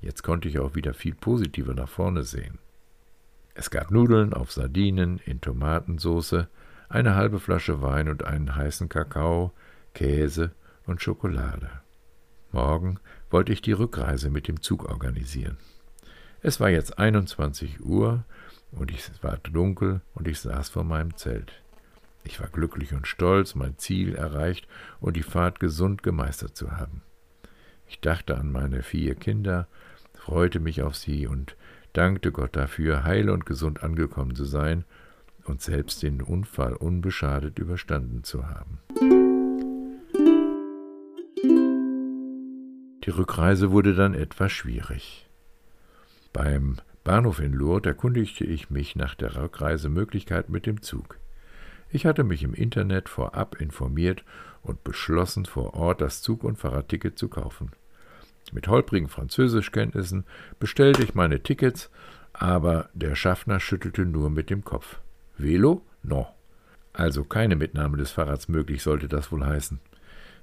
Jetzt 0.00 0.22
konnte 0.22 0.48
ich 0.48 0.58
auch 0.58 0.74
wieder 0.74 0.94
viel 0.94 1.14
positiver 1.14 1.74
nach 1.74 1.88
vorne 1.88 2.22
sehen. 2.22 2.58
Es 3.54 3.70
gab 3.70 3.90
Nudeln 3.90 4.32
auf 4.32 4.52
Sardinen 4.52 5.18
in 5.24 5.40
Tomatensoße, 5.40 6.48
eine 6.88 7.14
halbe 7.14 7.40
Flasche 7.40 7.82
Wein 7.82 8.08
und 8.08 8.24
einen 8.24 8.54
heißen 8.54 8.88
Kakao, 8.88 9.52
Käse 9.92 10.52
und 10.86 11.02
Schokolade. 11.02 11.70
Morgen 12.52 12.98
wollte 13.30 13.52
ich 13.52 13.62
die 13.62 13.72
Rückreise 13.72 14.30
mit 14.30 14.48
dem 14.48 14.60
Zug 14.60 14.84
organisieren. 14.88 15.56
Es 16.42 16.58
war 16.58 16.70
jetzt 16.70 16.98
21 16.98 17.84
Uhr 17.84 18.24
und 18.72 18.92
es 18.92 19.10
war 19.22 19.36
dunkel 19.38 20.00
und 20.14 20.26
ich 20.26 20.40
saß 20.40 20.70
vor 20.70 20.84
meinem 20.84 21.16
Zelt. 21.16 21.52
Ich 22.24 22.40
war 22.40 22.48
glücklich 22.48 22.92
und 22.92 23.06
stolz, 23.06 23.54
mein 23.54 23.78
Ziel 23.78 24.14
erreicht 24.14 24.66
und 25.00 25.16
die 25.16 25.22
Fahrt 25.22 25.60
gesund 25.60 26.02
gemeistert 26.02 26.56
zu 26.56 26.72
haben. 26.72 27.02
Ich 27.88 28.00
dachte 28.00 28.36
an 28.36 28.52
meine 28.52 28.82
vier 28.82 29.14
Kinder, 29.14 29.66
freute 30.14 30.60
mich 30.60 30.82
auf 30.82 30.96
sie 30.96 31.26
und 31.26 31.56
dankte 31.92 32.30
Gott 32.30 32.56
dafür, 32.56 33.04
heil 33.04 33.30
und 33.30 33.46
gesund 33.46 33.82
angekommen 33.82 34.34
zu 34.34 34.44
sein 34.44 34.84
und 35.44 35.62
selbst 35.62 36.02
den 36.02 36.20
Unfall 36.22 36.74
unbeschadet 36.74 37.58
überstanden 37.58 38.22
zu 38.22 38.48
haben. 38.48 38.78
Die 43.10 43.16
Rückreise 43.16 43.72
wurde 43.72 43.96
dann 43.96 44.14
etwas 44.14 44.52
schwierig. 44.52 45.26
Beim 46.32 46.76
Bahnhof 47.02 47.40
in 47.40 47.52
Lourdes 47.52 47.88
erkundigte 47.90 48.44
ich 48.44 48.70
mich 48.70 48.94
nach 48.94 49.16
der 49.16 49.34
Rückreisemöglichkeit 49.34 50.48
mit 50.48 50.64
dem 50.64 50.80
Zug. 50.80 51.18
Ich 51.90 52.06
hatte 52.06 52.22
mich 52.22 52.44
im 52.44 52.54
Internet 52.54 53.08
vorab 53.08 53.60
informiert 53.60 54.22
und 54.62 54.84
beschlossen, 54.84 55.44
vor 55.44 55.74
Ort 55.74 56.00
das 56.00 56.22
Zug- 56.22 56.44
und 56.44 56.56
Fahrradticket 56.56 57.18
zu 57.18 57.26
kaufen. 57.26 57.72
Mit 58.52 58.68
holprigen 58.68 59.08
Französischkenntnissen 59.08 60.24
bestellte 60.60 61.02
ich 61.02 61.12
meine 61.12 61.42
Tickets, 61.42 61.90
aber 62.32 62.90
der 62.94 63.16
Schaffner 63.16 63.58
schüttelte 63.58 64.06
nur 64.06 64.30
mit 64.30 64.50
dem 64.50 64.62
Kopf. 64.62 65.00
Velo? 65.36 65.82
No. 66.04 66.28
Also 66.92 67.24
keine 67.24 67.56
Mitnahme 67.56 67.96
des 67.96 68.12
Fahrrads 68.12 68.46
möglich, 68.46 68.84
sollte 68.84 69.08
das 69.08 69.32
wohl 69.32 69.44
heißen. 69.44 69.80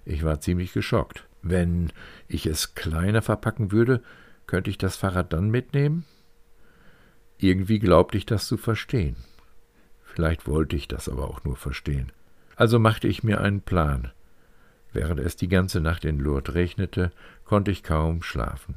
Ich 0.03 0.25
war 0.25 0.41
ziemlich 0.41 0.73
geschockt. 0.73 1.27
Wenn 1.49 1.93
ich 2.27 2.45
es 2.45 2.75
kleiner 2.75 3.21
verpacken 3.21 3.71
würde, 3.71 4.01
könnte 4.47 4.69
ich 4.69 4.77
das 4.77 4.97
Fahrrad 4.97 5.31
dann 5.31 5.49
mitnehmen? 5.49 6.05
Irgendwie 7.37 7.79
glaubte 7.79 8.17
ich 8.17 8.25
das 8.25 8.47
zu 8.47 8.57
verstehen. 8.57 9.15
Vielleicht 10.03 10.47
wollte 10.47 10.75
ich 10.75 10.87
das 10.87 11.07
aber 11.07 11.29
auch 11.29 11.43
nur 11.43 11.55
verstehen. 11.55 12.11
Also 12.55 12.79
machte 12.79 13.07
ich 13.07 13.23
mir 13.23 13.39
einen 13.39 13.61
Plan. 13.61 14.11
Während 14.91 15.19
es 15.19 15.35
die 15.35 15.47
ganze 15.47 15.79
Nacht 15.79 16.05
in 16.05 16.19
Lourdes 16.19 16.55
regnete, 16.55 17.11
konnte 17.45 17.71
ich 17.71 17.83
kaum 17.83 18.23
schlafen. 18.23 18.75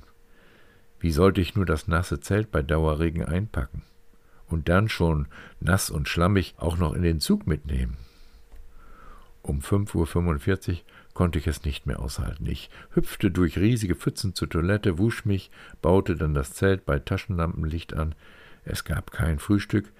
Wie 0.98 1.11
sollte 1.11 1.40
ich 1.40 1.56
nur 1.56 1.64
das 1.64 1.88
nasse 1.88 2.20
Zelt 2.20 2.50
bei 2.50 2.62
Dauerregen 2.62 3.24
einpacken? 3.24 3.83
Und 4.46 4.68
dann 4.68 4.88
schon 4.88 5.28
nass 5.61 5.90
und 5.90 6.09
schlammig 6.09 6.54
auch 6.59 6.76
noch 6.76 6.92
in 6.92 7.02
den 7.02 7.20
Zug 7.20 7.46
mitnehmen? 7.46 7.96
Um 9.42 9.61
5.45 9.61 10.70
Uhr 10.70 10.78
konnte 11.20 11.38
ich 11.38 11.46
es 11.46 11.66
nicht 11.66 11.85
mehr 11.85 12.00
aushalten. 12.00 12.46
Ich 12.46 12.70
hüpfte 12.92 13.30
durch 13.30 13.59
riesige 13.59 13.94
Pfützen 13.94 14.35
zur 14.35 14.48
Toilette, 14.48 14.96
wusch 14.96 15.26
mich, 15.26 15.50
baute 15.83 16.16
dann 16.16 16.33
das 16.33 16.54
Zelt 16.54 16.87
bei 16.87 16.98
Taschenlampenlicht 16.98 17.92
an. 17.92 18.14
Es 18.64 18.85
gab 18.85 19.11
kein 19.11 19.38
Frühstück. 19.38 19.92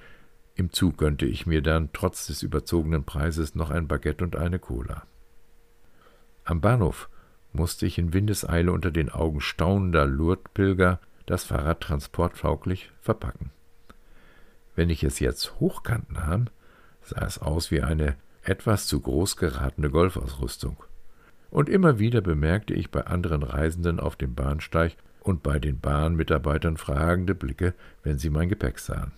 Im 0.55 0.73
Zug 0.73 0.97
gönnte 0.97 1.27
ich 1.27 1.45
mir 1.45 1.61
dann, 1.61 1.91
trotz 1.93 2.29
des 2.29 2.43
überzogenen 2.43 3.05
Preises, 3.05 3.55
noch 3.55 3.69
ein 3.69 3.87
Baguette 3.87 4.25
und 4.25 4.35
eine 4.35 4.59
Cola. 4.59 5.03
Am 6.45 6.63
Bahnhof 6.63 7.11
musste 7.53 7.85
ich 7.85 7.99
in 7.99 8.15
Windeseile 8.15 8.73
unter 8.73 8.91
den 8.91 9.11
Augen 9.11 9.43
staunender 9.43 10.07
Lourdes-Pilger 10.07 11.01
das 11.27 11.45
Fahrrad 11.45 11.83
transporttauglich 11.83 12.93
verpacken. 13.03 13.51
Wenn 14.75 14.89
ich 14.89 15.05
es 15.05 15.21
jetzt 15.21 15.61
hochkant 15.61 16.13
nahm, 16.13 16.47
sah 17.03 17.27
es 17.27 17.39
aus 17.39 17.71
wie 17.71 17.83
eine 17.83 18.17
etwas 18.43 18.87
zu 18.87 19.03
groß 19.03 19.37
geratene 19.37 19.91
Golfausrüstung. 19.91 20.83
Und 21.51 21.69
immer 21.69 21.99
wieder 21.99 22.21
bemerkte 22.21 22.75
ich 22.75 22.91
bei 22.91 23.07
anderen 23.07 23.43
Reisenden 23.43 23.99
auf 24.01 24.17
dem 24.17 24.35
Bahnsteig 24.35 24.97
und 25.21 25.43
bei 25.43 25.59
den 25.59 25.81
Bahnmitarbeitern 25.81 26.77
fragende 26.77 27.35
Blicke, 27.35 27.75
wenn 28.03 28.19
sie 28.19 28.31
mein 28.31 28.49
Gepäck 28.49 28.79
sahen. 28.79 29.13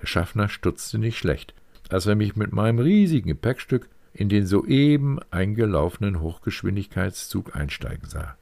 Der 0.00 0.06
Schaffner 0.06 0.48
stutzte 0.48 0.98
nicht 0.98 1.18
schlecht, 1.18 1.54
als 1.90 2.06
er 2.06 2.14
mich 2.14 2.36
mit 2.36 2.52
meinem 2.52 2.78
riesigen 2.78 3.28
Gepäckstück 3.28 3.88
in 4.12 4.28
den 4.28 4.46
soeben 4.46 5.18
eingelaufenen 5.30 6.20
Hochgeschwindigkeitszug 6.20 7.54
einsteigen 7.54 8.08
sah. 8.08 8.36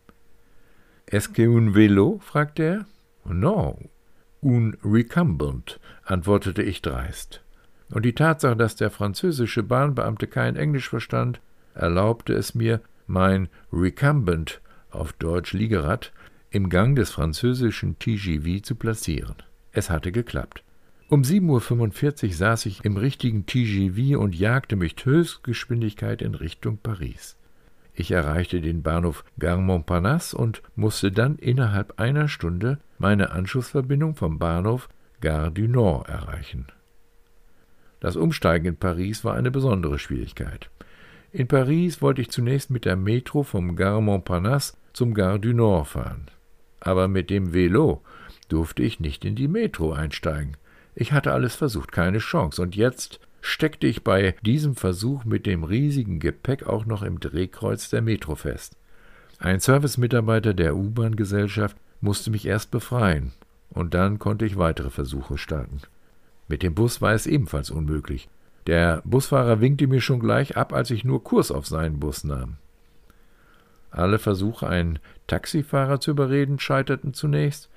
Est 1.06 1.34
ce 1.34 1.48
un 1.48 1.74
vélo? 1.74 2.20
fragte 2.20 2.62
er. 2.62 2.86
No, 3.24 3.78
un 4.42 4.76
recumbent, 4.84 5.78
antwortete 6.04 6.62
ich 6.62 6.82
dreist. 6.82 7.42
Und 7.90 8.04
die 8.04 8.14
Tatsache, 8.14 8.56
dass 8.56 8.76
der 8.76 8.90
französische 8.90 9.62
Bahnbeamte 9.62 10.26
kein 10.26 10.56
Englisch 10.56 10.88
verstand, 10.88 11.40
erlaubte 11.74 12.32
es 12.32 12.54
mir, 12.54 12.80
mein 13.12 13.48
recumbent, 13.72 14.60
auf 14.90 15.12
Deutsch 15.12 15.52
Liegerad, 15.52 16.12
im 16.50 16.68
Gang 16.68 16.96
des 16.96 17.10
französischen 17.10 17.98
TGV 17.98 18.62
zu 18.62 18.74
platzieren. 18.74 19.36
Es 19.70 19.90
hatte 19.90 20.12
geklappt. 20.12 20.64
Um 21.08 21.22
7.45 21.22 22.24
Uhr 22.24 22.32
saß 22.32 22.66
ich 22.66 22.84
im 22.84 22.96
richtigen 22.96 23.44
TGV 23.46 24.18
und 24.18 24.34
jagte 24.34 24.76
mit 24.76 25.04
Höchstgeschwindigkeit 25.04 26.22
in 26.22 26.34
Richtung 26.34 26.78
Paris. 26.78 27.36
Ich 27.94 28.10
erreichte 28.10 28.62
den 28.62 28.82
Bahnhof 28.82 29.24
Gare 29.38 29.60
Montparnasse 29.60 30.36
und 30.36 30.62
musste 30.74 31.12
dann 31.12 31.36
innerhalb 31.36 32.00
einer 32.00 32.28
Stunde 32.28 32.78
meine 32.98 33.32
Anschlussverbindung 33.32 34.16
vom 34.16 34.38
Bahnhof 34.38 34.88
Gare 35.20 35.52
du 35.52 35.68
Nord 35.68 36.08
erreichen. 36.08 36.66
Das 38.00 38.16
Umsteigen 38.16 38.66
in 38.66 38.76
Paris 38.76 39.22
war 39.22 39.34
eine 39.34 39.50
besondere 39.50 39.98
Schwierigkeit. 39.98 40.70
In 41.34 41.48
Paris 41.48 42.02
wollte 42.02 42.20
ich 42.20 42.30
zunächst 42.30 42.68
mit 42.68 42.84
der 42.84 42.94
Metro 42.94 43.42
vom 43.42 43.74
Gare 43.74 44.02
Montparnasse 44.02 44.74
zum 44.92 45.14
Gare 45.14 45.40
du 45.40 45.54
Nord 45.54 45.88
fahren. 45.88 46.26
Aber 46.78 47.08
mit 47.08 47.30
dem 47.30 47.54
Velo 47.54 48.02
durfte 48.48 48.82
ich 48.82 49.00
nicht 49.00 49.24
in 49.24 49.34
die 49.34 49.48
Metro 49.48 49.94
einsteigen. 49.94 50.58
Ich 50.94 51.12
hatte 51.12 51.32
alles 51.32 51.54
versucht, 51.54 51.90
keine 51.90 52.18
Chance, 52.18 52.60
und 52.60 52.76
jetzt 52.76 53.18
steckte 53.40 53.86
ich 53.86 54.04
bei 54.04 54.34
diesem 54.42 54.76
Versuch 54.76 55.24
mit 55.24 55.46
dem 55.46 55.64
riesigen 55.64 56.20
Gepäck 56.20 56.66
auch 56.66 56.84
noch 56.84 57.02
im 57.02 57.18
Drehkreuz 57.18 57.88
der 57.88 58.02
Metro 58.02 58.34
fest. 58.34 58.76
Ein 59.38 59.58
Servicemitarbeiter 59.58 60.52
der 60.52 60.76
U-Bahn-Gesellschaft 60.76 61.78
musste 62.02 62.30
mich 62.30 62.44
erst 62.44 62.70
befreien, 62.70 63.32
und 63.70 63.94
dann 63.94 64.18
konnte 64.18 64.44
ich 64.44 64.58
weitere 64.58 64.90
Versuche 64.90 65.38
starten. 65.38 65.80
Mit 66.46 66.62
dem 66.62 66.74
Bus 66.74 67.00
war 67.00 67.14
es 67.14 67.26
ebenfalls 67.26 67.70
unmöglich. 67.70 68.28
Der 68.66 69.02
Busfahrer 69.04 69.60
winkte 69.60 69.86
mir 69.86 70.00
schon 70.00 70.20
gleich 70.20 70.56
ab, 70.56 70.72
als 70.72 70.90
ich 70.90 71.04
nur 71.04 71.24
Kurs 71.24 71.50
auf 71.50 71.66
seinen 71.66 71.98
Bus 71.98 72.22
nahm. 72.22 72.56
Alle 73.90 74.18
Versuche, 74.18 74.68
einen 74.68 75.00
Taxifahrer 75.26 76.00
zu 76.00 76.12
überreden, 76.12 76.58
scheiterten 76.58 77.12
zunächst. 77.12 77.68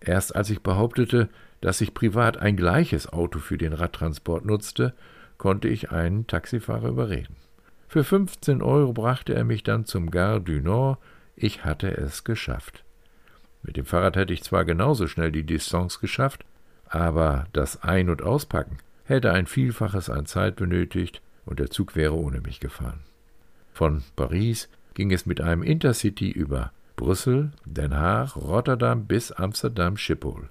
Erst 0.00 0.34
als 0.34 0.50
ich 0.50 0.60
behauptete, 0.60 1.28
dass 1.60 1.80
ich 1.80 1.94
privat 1.94 2.36
ein 2.36 2.56
gleiches 2.56 3.12
Auto 3.12 3.38
für 3.38 3.58
den 3.58 3.72
Radtransport 3.72 4.44
nutzte, 4.44 4.92
konnte 5.38 5.68
ich 5.68 5.90
einen 5.90 6.26
Taxifahrer 6.26 6.88
überreden. 6.88 7.36
Für 7.88 8.04
15 8.04 8.60
Euro 8.60 8.92
brachte 8.92 9.34
er 9.34 9.44
mich 9.44 9.62
dann 9.62 9.86
zum 9.86 10.10
Gare 10.10 10.40
du 10.40 10.60
Nord. 10.60 10.98
Ich 11.36 11.64
hatte 11.64 11.96
es 11.96 12.24
geschafft. 12.24 12.84
Mit 13.62 13.76
dem 13.76 13.86
Fahrrad 13.86 14.16
hätte 14.16 14.34
ich 14.34 14.42
zwar 14.42 14.64
genauso 14.64 15.06
schnell 15.06 15.32
die 15.32 15.44
Distanz 15.44 16.00
geschafft, 16.00 16.44
aber 16.88 17.46
das 17.52 17.82
Ein- 17.82 18.10
und 18.10 18.22
Auspacken 18.22 18.78
hätte 19.08 19.32
ein 19.32 19.46
Vielfaches 19.46 20.10
an 20.10 20.26
Zeit 20.26 20.56
benötigt 20.56 21.22
und 21.44 21.58
der 21.58 21.70
Zug 21.70 21.96
wäre 21.96 22.14
ohne 22.14 22.40
mich 22.40 22.60
gefahren. 22.60 23.00
Von 23.72 24.02
Paris 24.16 24.68
ging 24.94 25.12
es 25.12 25.26
mit 25.26 25.40
einem 25.40 25.62
Intercity 25.62 26.30
über 26.30 26.72
Brüssel, 26.96 27.52
Den 27.64 27.94
Haag, 27.96 28.36
Rotterdam 28.36 29.06
bis 29.06 29.32
Amsterdam 29.32 29.96
Schiphol 29.96 30.50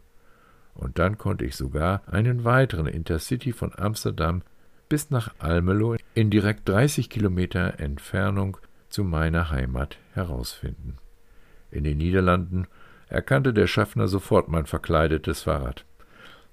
und 0.77 0.99
dann 0.99 1.17
konnte 1.17 1.43
ich 1.43 1.55
sogar 1.55 2.01
einen 2.07 2.43
weiteren 2.43 2.87
Intercity 2.87 3.51
von 3.51 3.73
Amsterdam 3.75 4.43
bis 4.89 5.09
nach 5.09 5.33
Almelo 5.39 5.95
in 6.13 6.29
direkt 6.29 6.69
30 6.69 7.09
Kilometer 7.09 7.79
Entfernung 7.79 8.57
zu 8.89 9.03
meiner 9.03 9.49
Heimat 9.49 9.97
herausfinden. 10.13 10.97
In 11.71 11.83
den 11.83 11.97
Niederlanden 11.97 12.67
erkannte 13.09 13.53
der 13.53 13.67
Schaffner 13.67 14.07
sofort 14.07 14.49
mein 14.49 14.65
verkleidetes 14.65 15.43
Fahrrad. 15.43 15.83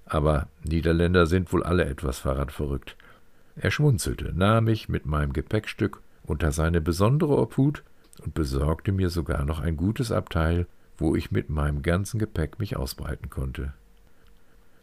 Aber 0.06 0.48
Niederländer 0.62 1.26
sind 1.26 1.52
wohl 1.52 1.62
alle 1.62 1.84
etwas 1.84 2.18
Fahrradverrückt. 2.18 2.96
Er 3.56 3.70
schmunzelte, 3.70 4.32
nahm 4.34 4.64
mich 4.64 4.88
mit 4.88 5.06
meinem 5.06 5.32
Gepäckstück 5.32 6.00
unter 6.24 6.52
seine 6.52 6.80
besondere 6.80 7.36
Obhut 7.38 7.82
und 8.22 8.34
besorgte 8.34 8.92
mir 8.92 9.10
sogar 9.10 9.44
noch 9.44 9.60
ein 9.60 9.76
gutes 9.76 10.12
Abteil, 10.12 10.66
wo 10.96 11.14
ich 11.16 11.30
mit 11.30 11.50
meinem 11.50 11.82
ganzen 11.82 12.18
Gepäck 12.18 12.58
mich 12.58 12.76
ausbreiten 12.76 13.30
konnte. 13.30 13.72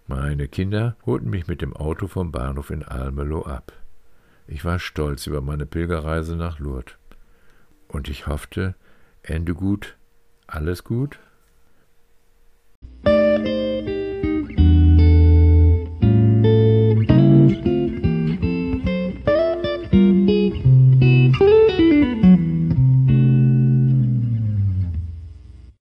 Meine 0.07 0.47
Kinder 0.47 0.95
holten 1.05 1.29
mich 1.29 1.47
mit 1.47 1.61
dem 1.61 1.75
Auto 1.75 2.07
vom 2.07 2.31
Bahnhof 2.31 2.69
in 2.69 2.83
Almelo 2.83 3.45
ab. 3.45 3.71
Ich 4.47 4.65
war 4.65 4.79
stolz 4.79 5.27
über 5.27 5.41
meine 5.41 5.65
Pilgerreise 5.65 6.35
nach 6.35 6.59
Lourdes. 6.59 6.95
Und 7.87 8.09
ich 8.09 8.27
hoffte, 8.27 8.75
Ende 9.23 9.53
gut, 9.53 9.95
alles 10.47 10.83
gut? 10.83 11.19